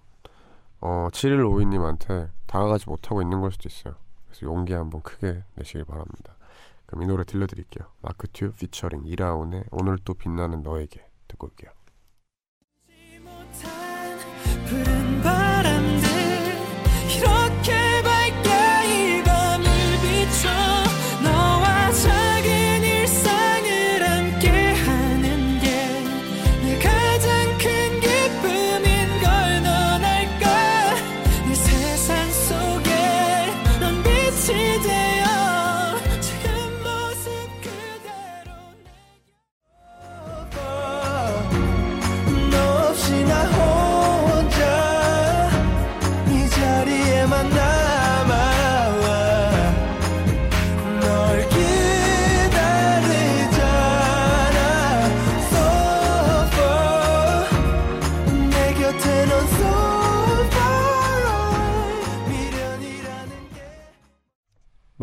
[0.80, 3.94] 어, 7152님한테 다가가지 못하고 있는 걸 수도 있어요.
[4.26, 6.36] 그래서 용기 한번 크게 내시길 바랍니다.
[6.86, 7.88] 그럼 이 노래 들려드릴게요.
[8.02, 11.70] 마크2 피처링 이라온의 오늘 또 빛나는 너에게 듣고 올게요.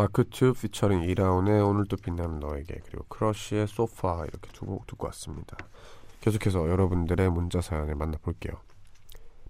[0.02, 5.58] 마크툽 피처링 이라온의 오늘도 빛나는 너에게 그리고 크러쉬의 소파 이렇게 두 곡 듣고 왔습니다.
[6.22, 8.54] 계속해서 여러분들의 문자 사연을 만나볼게요.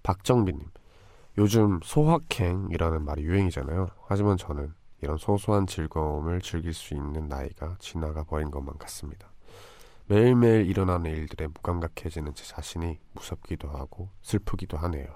[0.03, 0.67] 박정빈님
[1.37, 3.87] 요즘 소확행이라는 말이 유행이잖아요.
[4.07, 9.31] 하지만 저는 이런 소소한 즐거움을 즐길 수 있는 나이가 지나가 버린 것만 같습니다.
[10.07, 15.07] 매일매일 일어나는 일들에 무감각해지는 제 자신이 무섭기도 하고 슬프기도 하네요.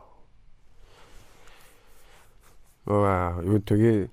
[2.85, 4.07] 와, 이거 되게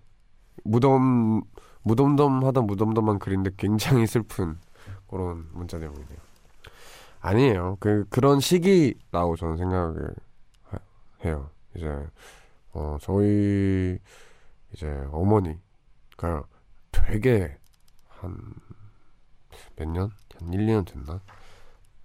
[0.64, 1.42] 무덤
[1.82, 4.58] 무덤덤하다 무덤덤한 글인데 굉장히 슬픈
[5.08, 6.18] 그런 문자 내용이네요.
[7.20, 7.76] 아니에요.
[7.80, 10.14] 그 그런 시기라고 저는 생각을
[10.64, 10.78] 하-
[11.24, 11.50] 해요.
[11.76, 11.88] 이제
[12.72, 13.98] 어 저희
[14.72, 16.44] 이제 어머니가
[16.92, 17.56] 되게
[18.08, 18.36] 한
[19.76, 20.10] 몇 년?
[20.38, 21.20] 한 1, 2년 됐나?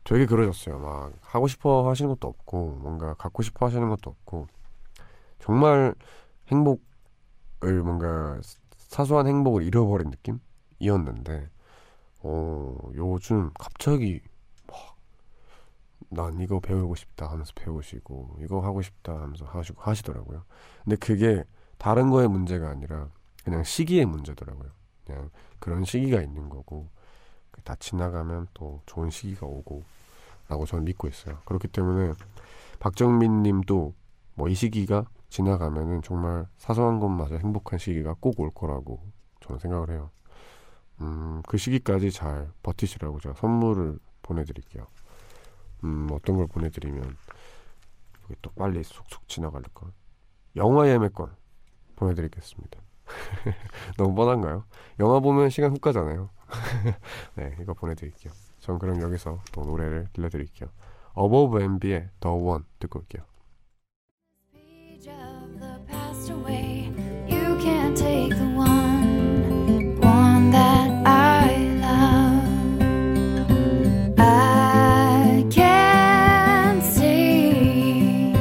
[0.04, 0.80] 되게 그러셨어요.
[0.80, 4.48] 막 하고 싶어 하시는 것도 없고 뭔가 갖고 싶어 하시는 것도 없고
[5.40, 5.94] 정말
[6.52, 6.82] 행복을
[7.62, 8.40] 뭔가
[8.78, 10.12] 사소한 행복을 잃어버린
[10.80, 11.50] 느낌이었는데
[12.20, 14.22] 어 요즘 갑자기
[16.10, 20.44] 막난 이거 배우고 싶다 하면서 배우시고 이거 하고 싶다 하면서 하시고 하시더라고요.
[20.84, 21.44] 근데 그게
[21.78, 23.10] 다른 거의 문제가 아니라
[23.44, 24.70] 그냥 시기의 문제더라고요.
[25.06, 25.30] 그냥
[25.60, 26.90] 그런 시기가 있는 거고
[27.64, 29.84] 다 지나가면 또 좋은 시기가 오고
[30.48, 31.40] 라고 저는 믿고 있어요.
[31.46, 32.14] 그렇기 때문에
[32.80, 33.94] 박정민 님도
[34.36, 39.02] 뭐 이 시기가 지나가면은 정말 사소한 것마저 행복한 시기가 꼭 올 거라고
[39.42, 40.10] 저는 생각을 해요.
[41.02, 44.88] 음, 그 시기까지 잘 버티시라고 제가 선물을 보내드릴게요.
[45.84, 47.04] 음, 어떤 걸 보내드리면
[48.26, 49.92] 이게 또 빨리 쏙쏙 지나갈 거.
[50.56, 51.36] 영화 예매권
[51.96, 52.80] 보내드리겠습니다.
[53.98, 54.66] 너무 뻔한가요?
[55.00, 56.30] 영화 보면 시간 훅 가잖아요.
[57.36, 58.34] 네, 이거 보내드릴게요.
[58.60, 60.70] 전 그럼 여기서 또 노래를 들려드릴게요.
[61.18, 63.24] Above MB의 The One 듣고 올게요.
[66.30, 66.92] Away.
[67.28, 72.82] You can't take the one, one that I love.
[74.20, 78.34] I can see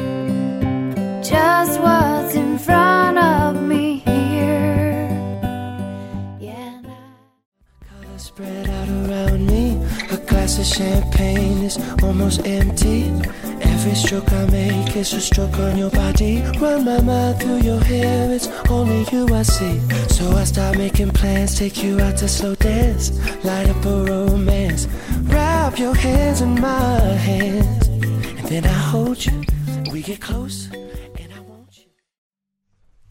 [1.22, 5.08] just what's in front of me here.
[6.40, 6.82] Yeah.
[7.88, 9.76] Colors spread out around me.
[10.10, 13.12] A glass of champagne is almost empty.
[13.86, 16.42] Every stroke I make is a stroke on your body.
[16.58, 19.78] Run my mind through your hair, it's only you I see.
[20.08, 23.14] So I start making plans, take you out to slow dance,
[23.44, 24.88] light up a romance.
[25.30, 29.40] Wrap your hands in my hands, and then I hold you.
[29.92, 30.68] We get close,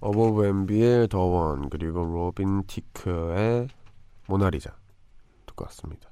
[0.01, 3.69] The One 그리고 로빈 티크의
[4.27, 4.75] 모나리자
[5.45, 6.09] 듣고 왔습니다.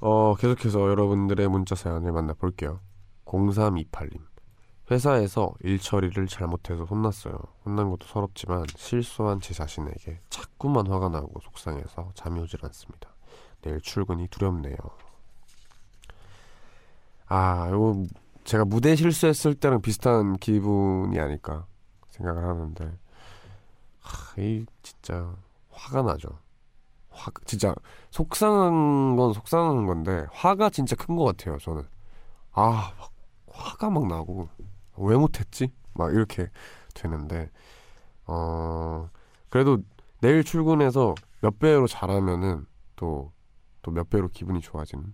[0.00, 2.80] 어, 계속해서 여러분들의 문자 사연을 만나볼게요.
[3.24, 4.20] 0328님
[4.90, 7.34] 회사에서 일 처리를 잘못해서 혼났어요.
[7.64, 13.08] 혼난 것도 서럽지만 실수한 제 자신에게 자꾸만 화가 나고 속상해서 잠이 오질 않습니다.
[13.62, 14.76] 내일 출근이 두렵네요.
[17.28, 18.04] 아, 이거
[18.44, 21.66] 제가 무대 실수했을 때랑 비슷한 기분이 아닐까
[22.10, 22.98] 생각을 하는데
[24.00, 25.34] 하, 이 진짜
[25.70, 26.28] 화가 나죠.
[27.10, 27.74] 화 진짜
[28.10, 31.58] 속상한 건 속상한 건데 화가 진짜 큰 것 같아요.
[31.58, 31.86] 저는
[32.52, 33.11] 아 막
[33.52, 34.48] 화가 막 나고
[34.96, 35.72] 왜 못했지?
[35.94, 36.48] 막 이렇게
[36.94, 37.50] 되는데
[38.26, 39.08] 어
[39.50, 39.78] 그래도
[40.20, 43.32] 내일 출근해서 몇 배로 잘하면은 또
[43.82, 45.12] 또 몇 배로 기분이 좋아지는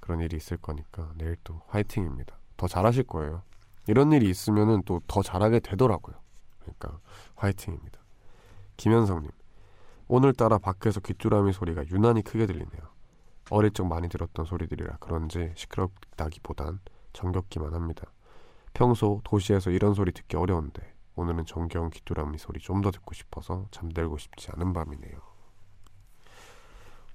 [0.00, 2.36] 그런 일이 있을 거니까 내일 또 화이팅입니다.
[2.56, 3.42] 더 잘하실 거예요.
[3.86, 6.16] 이런 일이 있으면은 또 더 잘하게 되더라고요.
[6.60, 6.98] 그러니까
[7.36, 8.00] 화이팅입니다.
[8.78, 9.30] 김현성님
[10.08, 12.82] 오늘따라 밖에서 귀뚜라미 소리가 유난히 크게 들리네요.
[13.50, 16.80] 어릴 적 많이 들었던 소리들이라 그런지 시끄럽다기보단
[17.12, 18.12] 정겹기만 합니다.
[18.74, 24.16] 평소 도시에서 이런 소리 듣기 어려운데 오늘은 정겨운 귀뚜라미 소리 좀 더 듣고 싶어서 잠들고
[24.18, 25.18] 싶지 않은 밤이네요.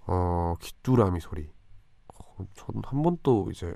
[0.07, 1.49] 어 귀뚜라미 소리.
[2.13, 3.73] 어, 전 한 번도 이제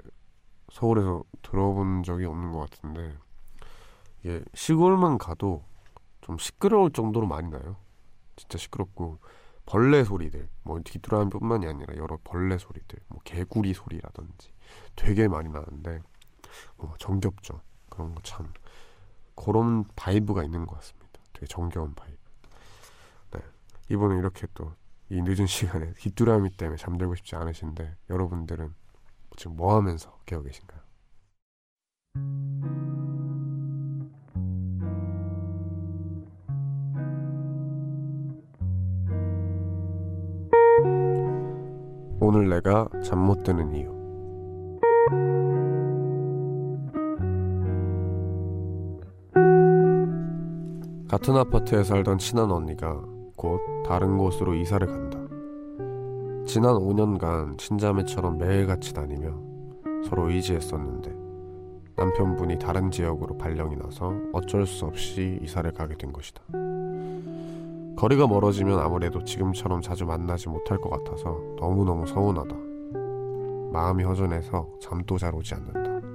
[0.71, 3.17] 서울에서 들어본 적이 없는 것 같은데
[4.19, 5.65] 이게 시골만 가도
[6.21, 7.77] 좀 시끄러울 정도로 많이 나요.
[8.35, 9.19] 진짜 시끄럽고
[9.65, 14.51] 벌레 소리들 뭐 귀뚜라미뿐만이 아니라 여러 벌레 소리들 뭐 개구리 소리라든지
[14.95, 16.01] 되게 많이 나는데
[16.77, 17.61] 어, 정겹죠.
[17.89, 18.51] 그런 거 참
[19.35, 21.07] 그런 vibe가 있는 것 같습니다.
[21.33, 22.17] 되게 정겨운 vibe.
[23.31, 23.41] 네
[23.89, 24.73] 이번에 이렇게 또
[25.09, 28.73] 이 늦은 시간에 귀뚜라미 때문에 잠들고 싶지 않으신데 여러분들은
[29.35, 30.79] 지금 뭐 하면서 깨어 계신가요?
[42.19, 44.00] 오늘 내가 잠 못 드는 이유.
[51.11, 53.03] 같은 아파트에 살던 친한 언니가
[53.35, 55.19] 곧 다른 곳으로 이사를 간다.
[56.45, 59.37] 지난 5년간 친자매처럼 매일같이 다니며
[60.07, 61.13] 서로 의지했었는데
[61.97, 66.43] 남편분이 다른 지역으로 발령이 나서 어쩔 수 없이 이사를 가게 된 것이다.
[67.97, 72.55] 거리가 멀어지면 아무래도 지금처럼 자주 만나지 못할 것 같아서 너무너무 서운하다.
[73.73, 76.07] 마음이 허전해서 잠도 잘 오지 않는다.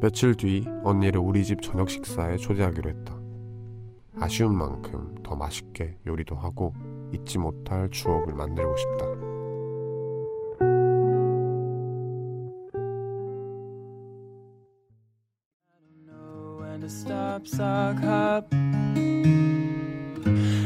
[0.00, 3.21] 며칠 뒤 언니를 우리 집 저녁 식사에 초대하기로 했다.
[4.22, 6.72] 아쉬운 만큼 더 맛있게 요리도 하고
[7.12, 9.06] 잊지 못할 추억을 만들고 싶다.
[16.60, 18.46] when to stop, sock, hop.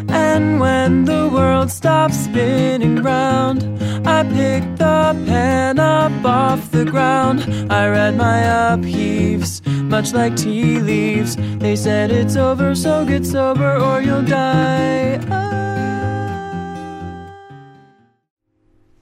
[0.09, 3.65] And when the world stops spinning round,
[4.07, 7.41] I pick the pen up off the ground.
[7.73, 11.37] I read my upheaves, much like tea leaves.
[11.59, 15.21] They said it's over, so get sober or you'll die.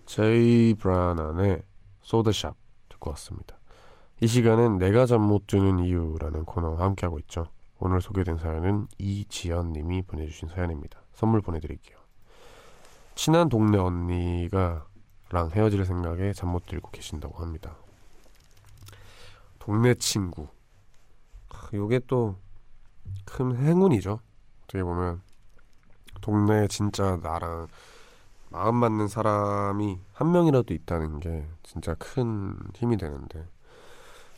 [0.06, 1.62] 제이 브라난의
[2.02, 2.54] 소드샵
[2.88, 3.58] 듣고 왔습니다.
[4.20, 7.46] 이 시간은 내가 잠 못 드는 이유라는 코너와 함께하고 있죠.
[7.80, 11.02] 오늘 소개된 사연은 이지연 님이 보내주신 사연입니다.
[11.14, 11.98] 선물 보내드릴게요.
[13.16, 14.86] 친한 동네 언니가
[15.30, 17.76] 랑 헤어질 생각에 잠 못 들고 계신다고 합니다.
[19.58, 20.46] 동네 친구.
[21.54, 22.36] 하, 요게 또
[23.26, 24.20] 큰 행운이죠.
[24.64, 25.22] 어떻게 보면
[26.20, 27.68] 동네에 진짜 나랑
[28.50, 33.46] 마음 맞는 사람이 한 명이라도 있다는 게 진짜 큰 힘이 되는데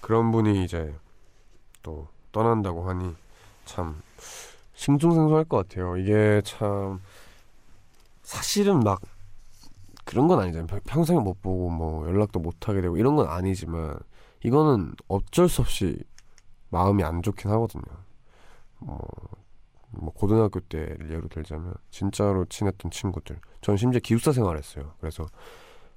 [0.01, 0.95] 그런 분이 이제
[1.83, 3.15] 또 떠난다고 하니
[3.65, 4.01] 참
[4.75, 5.97] 싱숭생숭할 것 같아요.
[5.97, 7.01] 이게 참
[8.23, 9.01] 사실은 막
[10.05, 10.67] 그런 건 아니잖아요.
[10.67, 13.99] 평- 평생 못 보고 뭐 연락도 못 하게 되고 이런 건 아니지만
[14.45, 15.99] 이거는 어쩔 수 없이
[16.71, 17.85] 마음이 안 좋긴 하거든요.
[18.79, 18.99] 뭐,
[19.91, 23.41] 뭐 고등학교 때를 예로 들자면 진짜로 친했던 친구들.
[23.61, 24.95] 전 심지어 기숙사 생활했어요.
[25.01, 25.27] 그래서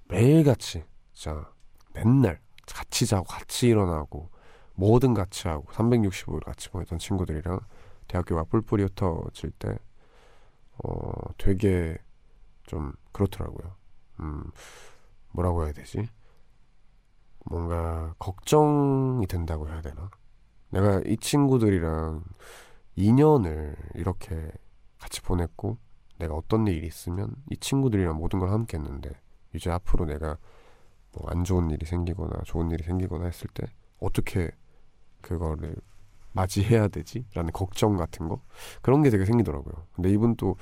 [0.06, 1.50] 매일같이 진짜
[1.94, 4.30] 맨날 같이 자고 같이 일어나고
[4.76, 7.60] 뭐든 같이 하고 365일 같이 보냈던 친구들이랑
[8.08, 9.78] 대학교가 뿔뿔이 흩어질 때
[10.78, 11.98] 어, 되게
[12.66, 13.76] 좀 그렇더라고요.
[14.22, 14.44] 음,
[15.32, 16.08] 뭐라고 해야 되지?
[17.46, 20.10] 뭔가 걱정이 된다고 해야 되나?
[20.70, 22.24] 내가 이 친구들이랑
[22.98, 24.52] 2년을 이렇게
[25.00, 25.78] 같이 보냈고
[26.18, 29.12] 내가 어떤 일이 있으면 이 친구들이랑 모든 걸 함께 했는데
[29.54, 30.38] 이제 앞으로 내가
[31.14, 33.68] 뭐 안 좋은 일이 생기거나 좋은 일이 생기거나 했을 때
[34.00, 34.52] 어떻게
[35.22, 35.76] 그거를
[36.34, 37.26] 맞이해야 되지?
[37.34, 38.42] 라는 걱정 같은 거
[38.82, 39.88] 그런 게 되게 생기더라고요.
[39.96, 40.56] 근데 이분 또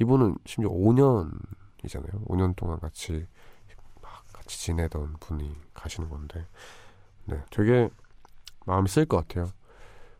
[0.00, 2.26] 이분은 심지어 5년이잖아요.
[2.26, 3.26] 5년 동안 같이
[4.02, 6.46] 막 같이 지내던 분이 가시는 건데
[7.26, 7.88] 네, 되게
[8.68, 9.50] 마음이 쓸 것 같아요.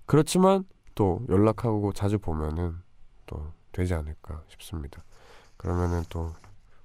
[0.07, 2.77] 그렇지만 또 연락하고 자주 보면은
[3.27, 5.05] 또 되지 않을까 싶습니다.
[5.59, 6.33] 그러면은 또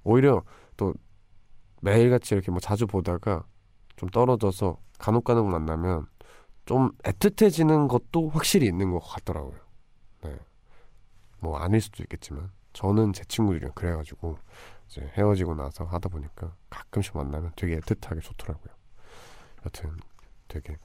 [0.04, 0.44] 오히려
[0.76, 0.94] 또
[1.82, 3.46] 매일같이 이렇게 뭐 자주 보다가
[3.96, 6.06] 좀 떨어져서 간혹간혹 만나면
[6.66, 9.58] 좀 애틋해지는 것도 확실히 있는 것 같더라고요.
[10.24, 10.38] 네.
[11.40, 14.38] 뭐 아닐 수도 있겠지만 저는 제 친구들이랑 그래가지고
[14.88, 18.74] 이제 헤어지고 나서 하다 보니까 가끔씩 만나면 되게 애틋하게 좋더라고요.
[19.66, 19.96] 여튼
[20.54, 20.78] 되게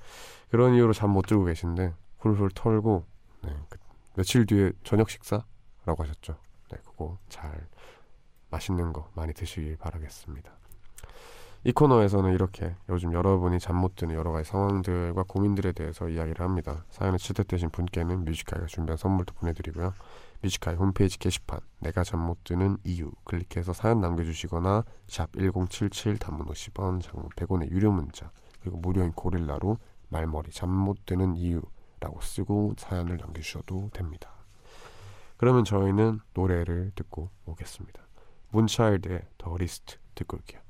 [0.50, 3.04] 그런 이유로 잠 못 들고 계신데 훌훌 털고
[3.44, 3.78] 네, 그
[4.16, 6.36] 며칠 뒤에 저녁 식사라고 하셨죠.
[6.70, 7.66] 네, 그거 잘
[8.50, 10.50] 맛있는 거 많이 드시길 바라겠습니다.
[11.64, 16.84] 이 코너에서는 이렇게 요즘 여러분이 잠 못 드는 여러 가지 상황들과 고민들에 대해서 이야기를 합니다.
[16.90, 19.92] 사연을 채택되신 분께는 뮤지카이가 준비한 선물도 보내드리고요.
[20.40, 27.02] 뮤지카이 홈페이지 게시판 내가 잠 못 드는 이유 클릭해서 사연 남겨주시거나 샵 1077 단문 50원
[27.02, 28.30] 장문 100원의 유료 문자
[28.68, 29.78] 그리고 무료인 고릴라로
[30.10, 34.30] 말머리 잠 못 드는 이유라고 쓰고 사연을 남겨주셔도 됩니다.
[35.38, 38.02] 그러면 저희는 노래를 듣고 오겠습니다.
[38.50, 40.60] 문차일드의 더 리스트 듣고 올게요.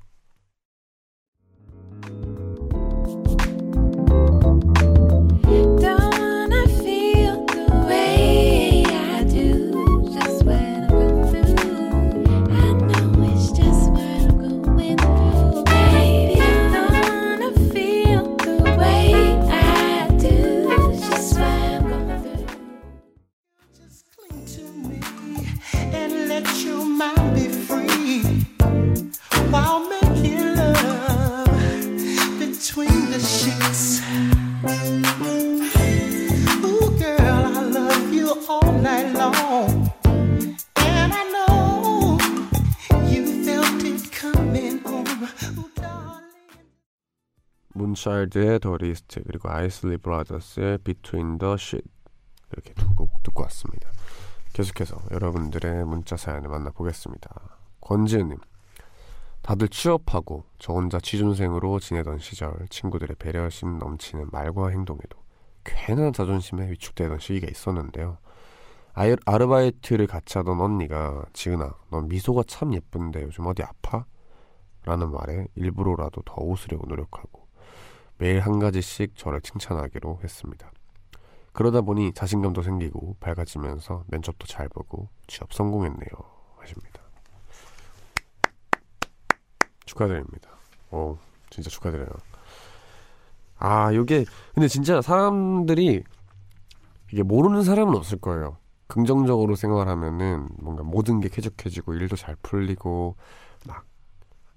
[47.79, 51.89] 문차일드의 The List 그리고 아이슬리 브라더스의 Between the Sheet
[52.53, 53.89] 이렇게 두 곡 듣고 왔습니다.
[54.53, 57.59] 계속해서 여러분들의 문자 사연을 만나보겠습니다.
[57.81, 58.39] 권지은님
[59.43, 65.19] 다들 취업하고 저 혼자 취준생으로 지내던 시절 친구들의 배려심 넘치는 말과 행동에도
[65.65, 68.19] 괜한 자존심에 위축되던 시기가 있었는데요.
[68.95, 74.05] 아이, 아르바이트를 같이 하던 언니가 지은아 넌 미소가 참 예쁜데 요즘 어디 아파?
[74.85, 77.47] 라는 말에 일부러라도 더 웃으려고 노력하고
[78.19, 80.71] 매일 한 가지씩 저를 칭찬하기로 했습니다.
[81.53, 86.11] 그러다 보니 자신감도 생기고 밝아지면서 면접도 잘 보고 취업 성공했네요.
[86.57, 87.01] 하십니다.
[89.87, 90.51] 축하드립니다.
[90.91, 91.17] 오,
[91.51, 92.09] 진짜 축하드려요.
[93.57, 96.05] 아, 이게 근데 진짜 사람들이
[97.13, 98.59] 이게 모르는 사람은 없을 거예요.
[98.87, 103.17] 긍정적으로 생각을 하면은 뭔가 모든 게 쾌적해지고 일도 잘 풀리고
[103.67, 103.85] 막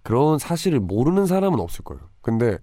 [0.03, 2.01] 그런 사실을 모르는 사람은 없을 거예요.
[2.21, 2.57] 근데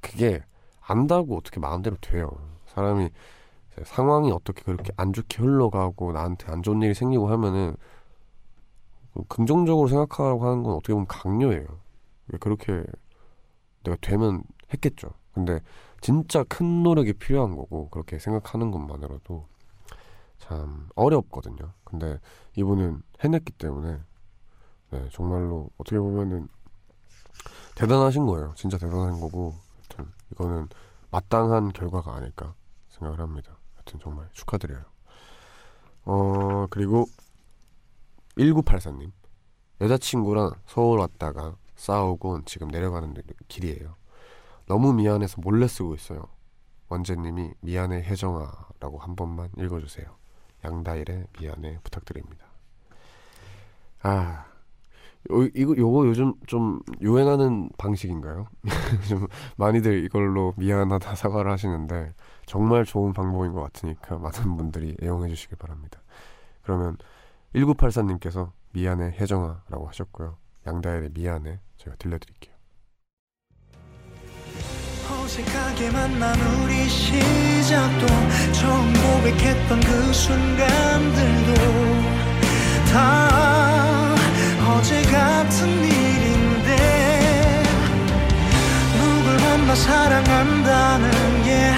[0.00, 0.42] 그게
[0.80, 2.30] 안다고 어떻게 마음대로 돼요.
[2.66, 3.10] 사람이
[3.84, 7.76] 상황이 어떻게 그렇게 안 좋게 흘러가고 나한테 안 좋은 일이 생기고 하면은
[9.28, 11.66] 긍정적으로 생각하라고 하는 건 어떻게 보면 강요예요.
[12.38, 12.84] 그렇게
[13.84, 14.42] 내가 되면
[14.72, 15.10] 했겠죠.
[15.32, 15.60] 근데
[16.00, 19.46] 진짜 큰 노력이 필요한 거고 그렇게 생각하는 것만으로도
[20.38, 21.72] 참 어렵거든요.
[21.84, 22.18] 근데
[22.56, 23.98] 이분은 해냈기 때문에
[24.90, 26.48] 네, 정말로 어떻게 보면은
[27.74, 28.52] 대단하신 거예요.
[28.56, 29.54] 진짜 대단한 거고
[30.00, 30.68] 하여튼 이거는
[31.10, 32.54] 마땅한 결과가 아닐까
[32.88, 33.56] 생각을 합니다.
[33.74, 34.84] 하여튼 정말 축하드려요.
[36.04, 37.06] 어 그리고
[38.36, 39.12] 1984님
[39.80, 43.14] 여자친구랑 서울 왔다가 싸우고 지금 내려가는
[43.48, 43.96] 길이에요.
[44.66, 46.28] 너무 미안해서 몰래 쓰고 있어요.
[46.88, 50.06] 원재님이 미안해 혜정아라고 한 번만 읽어주세요.
[50.64, 52.46] 양다일의 미안해 부탁드립니다.
[54.02, 54.49] 아
[55.30, 58.46] 요, 이거 요거 요즘 좀 유행하는 방식인가요?
[59.08, 62.14] 좀 많이들 이걸로 미안하다 사과를 하시는데
[62.46, 66.00] 정말 좋은 방법인 것 같으니까 많은 분들이 애용해 주시길 바랍니다.
[66.62, 66.96] 그러면
[67.54, 70.36] 1984님께서 미안해 혜정아라고 하셨고요.
[70.66, 72.54] 양다일의 미안해 제가 들려드릴게요.
[75.10, 78.06] 어색하게 만난 우리 시작도
[78.52, 81.54] 처음 고백했던 그 순간들도
[82.92, 83.59] 다
[84.72, 87.62] 어제 같은 일인데
[88.96, 91.72] 누굴 만나 사랑한다는 게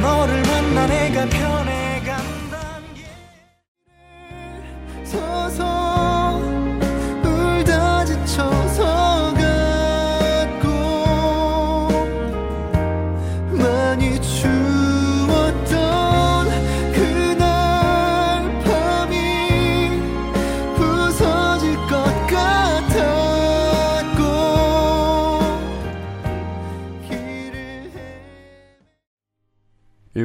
[0.00, 3.04] 너를 만나 내가 변해간다는 게.
[5.04, 5.87] 서서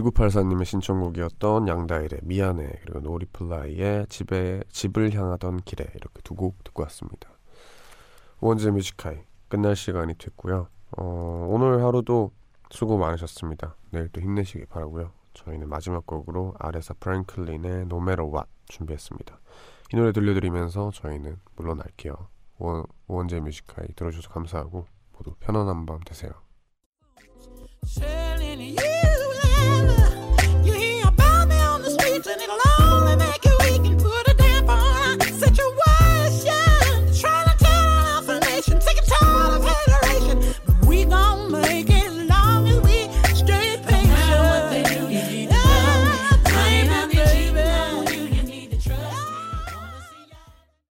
[0.01, 7.29] 1984님의 신청곡이었던 양다일의 미안해 그리고 노리플라이의 집에 집을 향하던 길에 이렇게 두 곡 듣고 왔습니다.
[8.39, 9.17] 우원재 Music High
[9.47, 10.67] 끝날 시간이 됐고요.
[10.97, 12.31] 어, 오늘 하루도
[12.71, 13.75] 수고 많으셨습니다.
[13.91, 15.11] 내일 또 힘내시기 바라고요.
[15.35, 19.39] 저희는 마지막 곡으로 아레사 프랭클린의 No Matter What 준비했습니다.
[19.93, 22.15] 이 노래 들려드리면서 저희는 물러날게요.
[22.57, 26.31] 원, 우원재 Music High 들어주셔서 감사하고 모두 편안한 밤 되세요.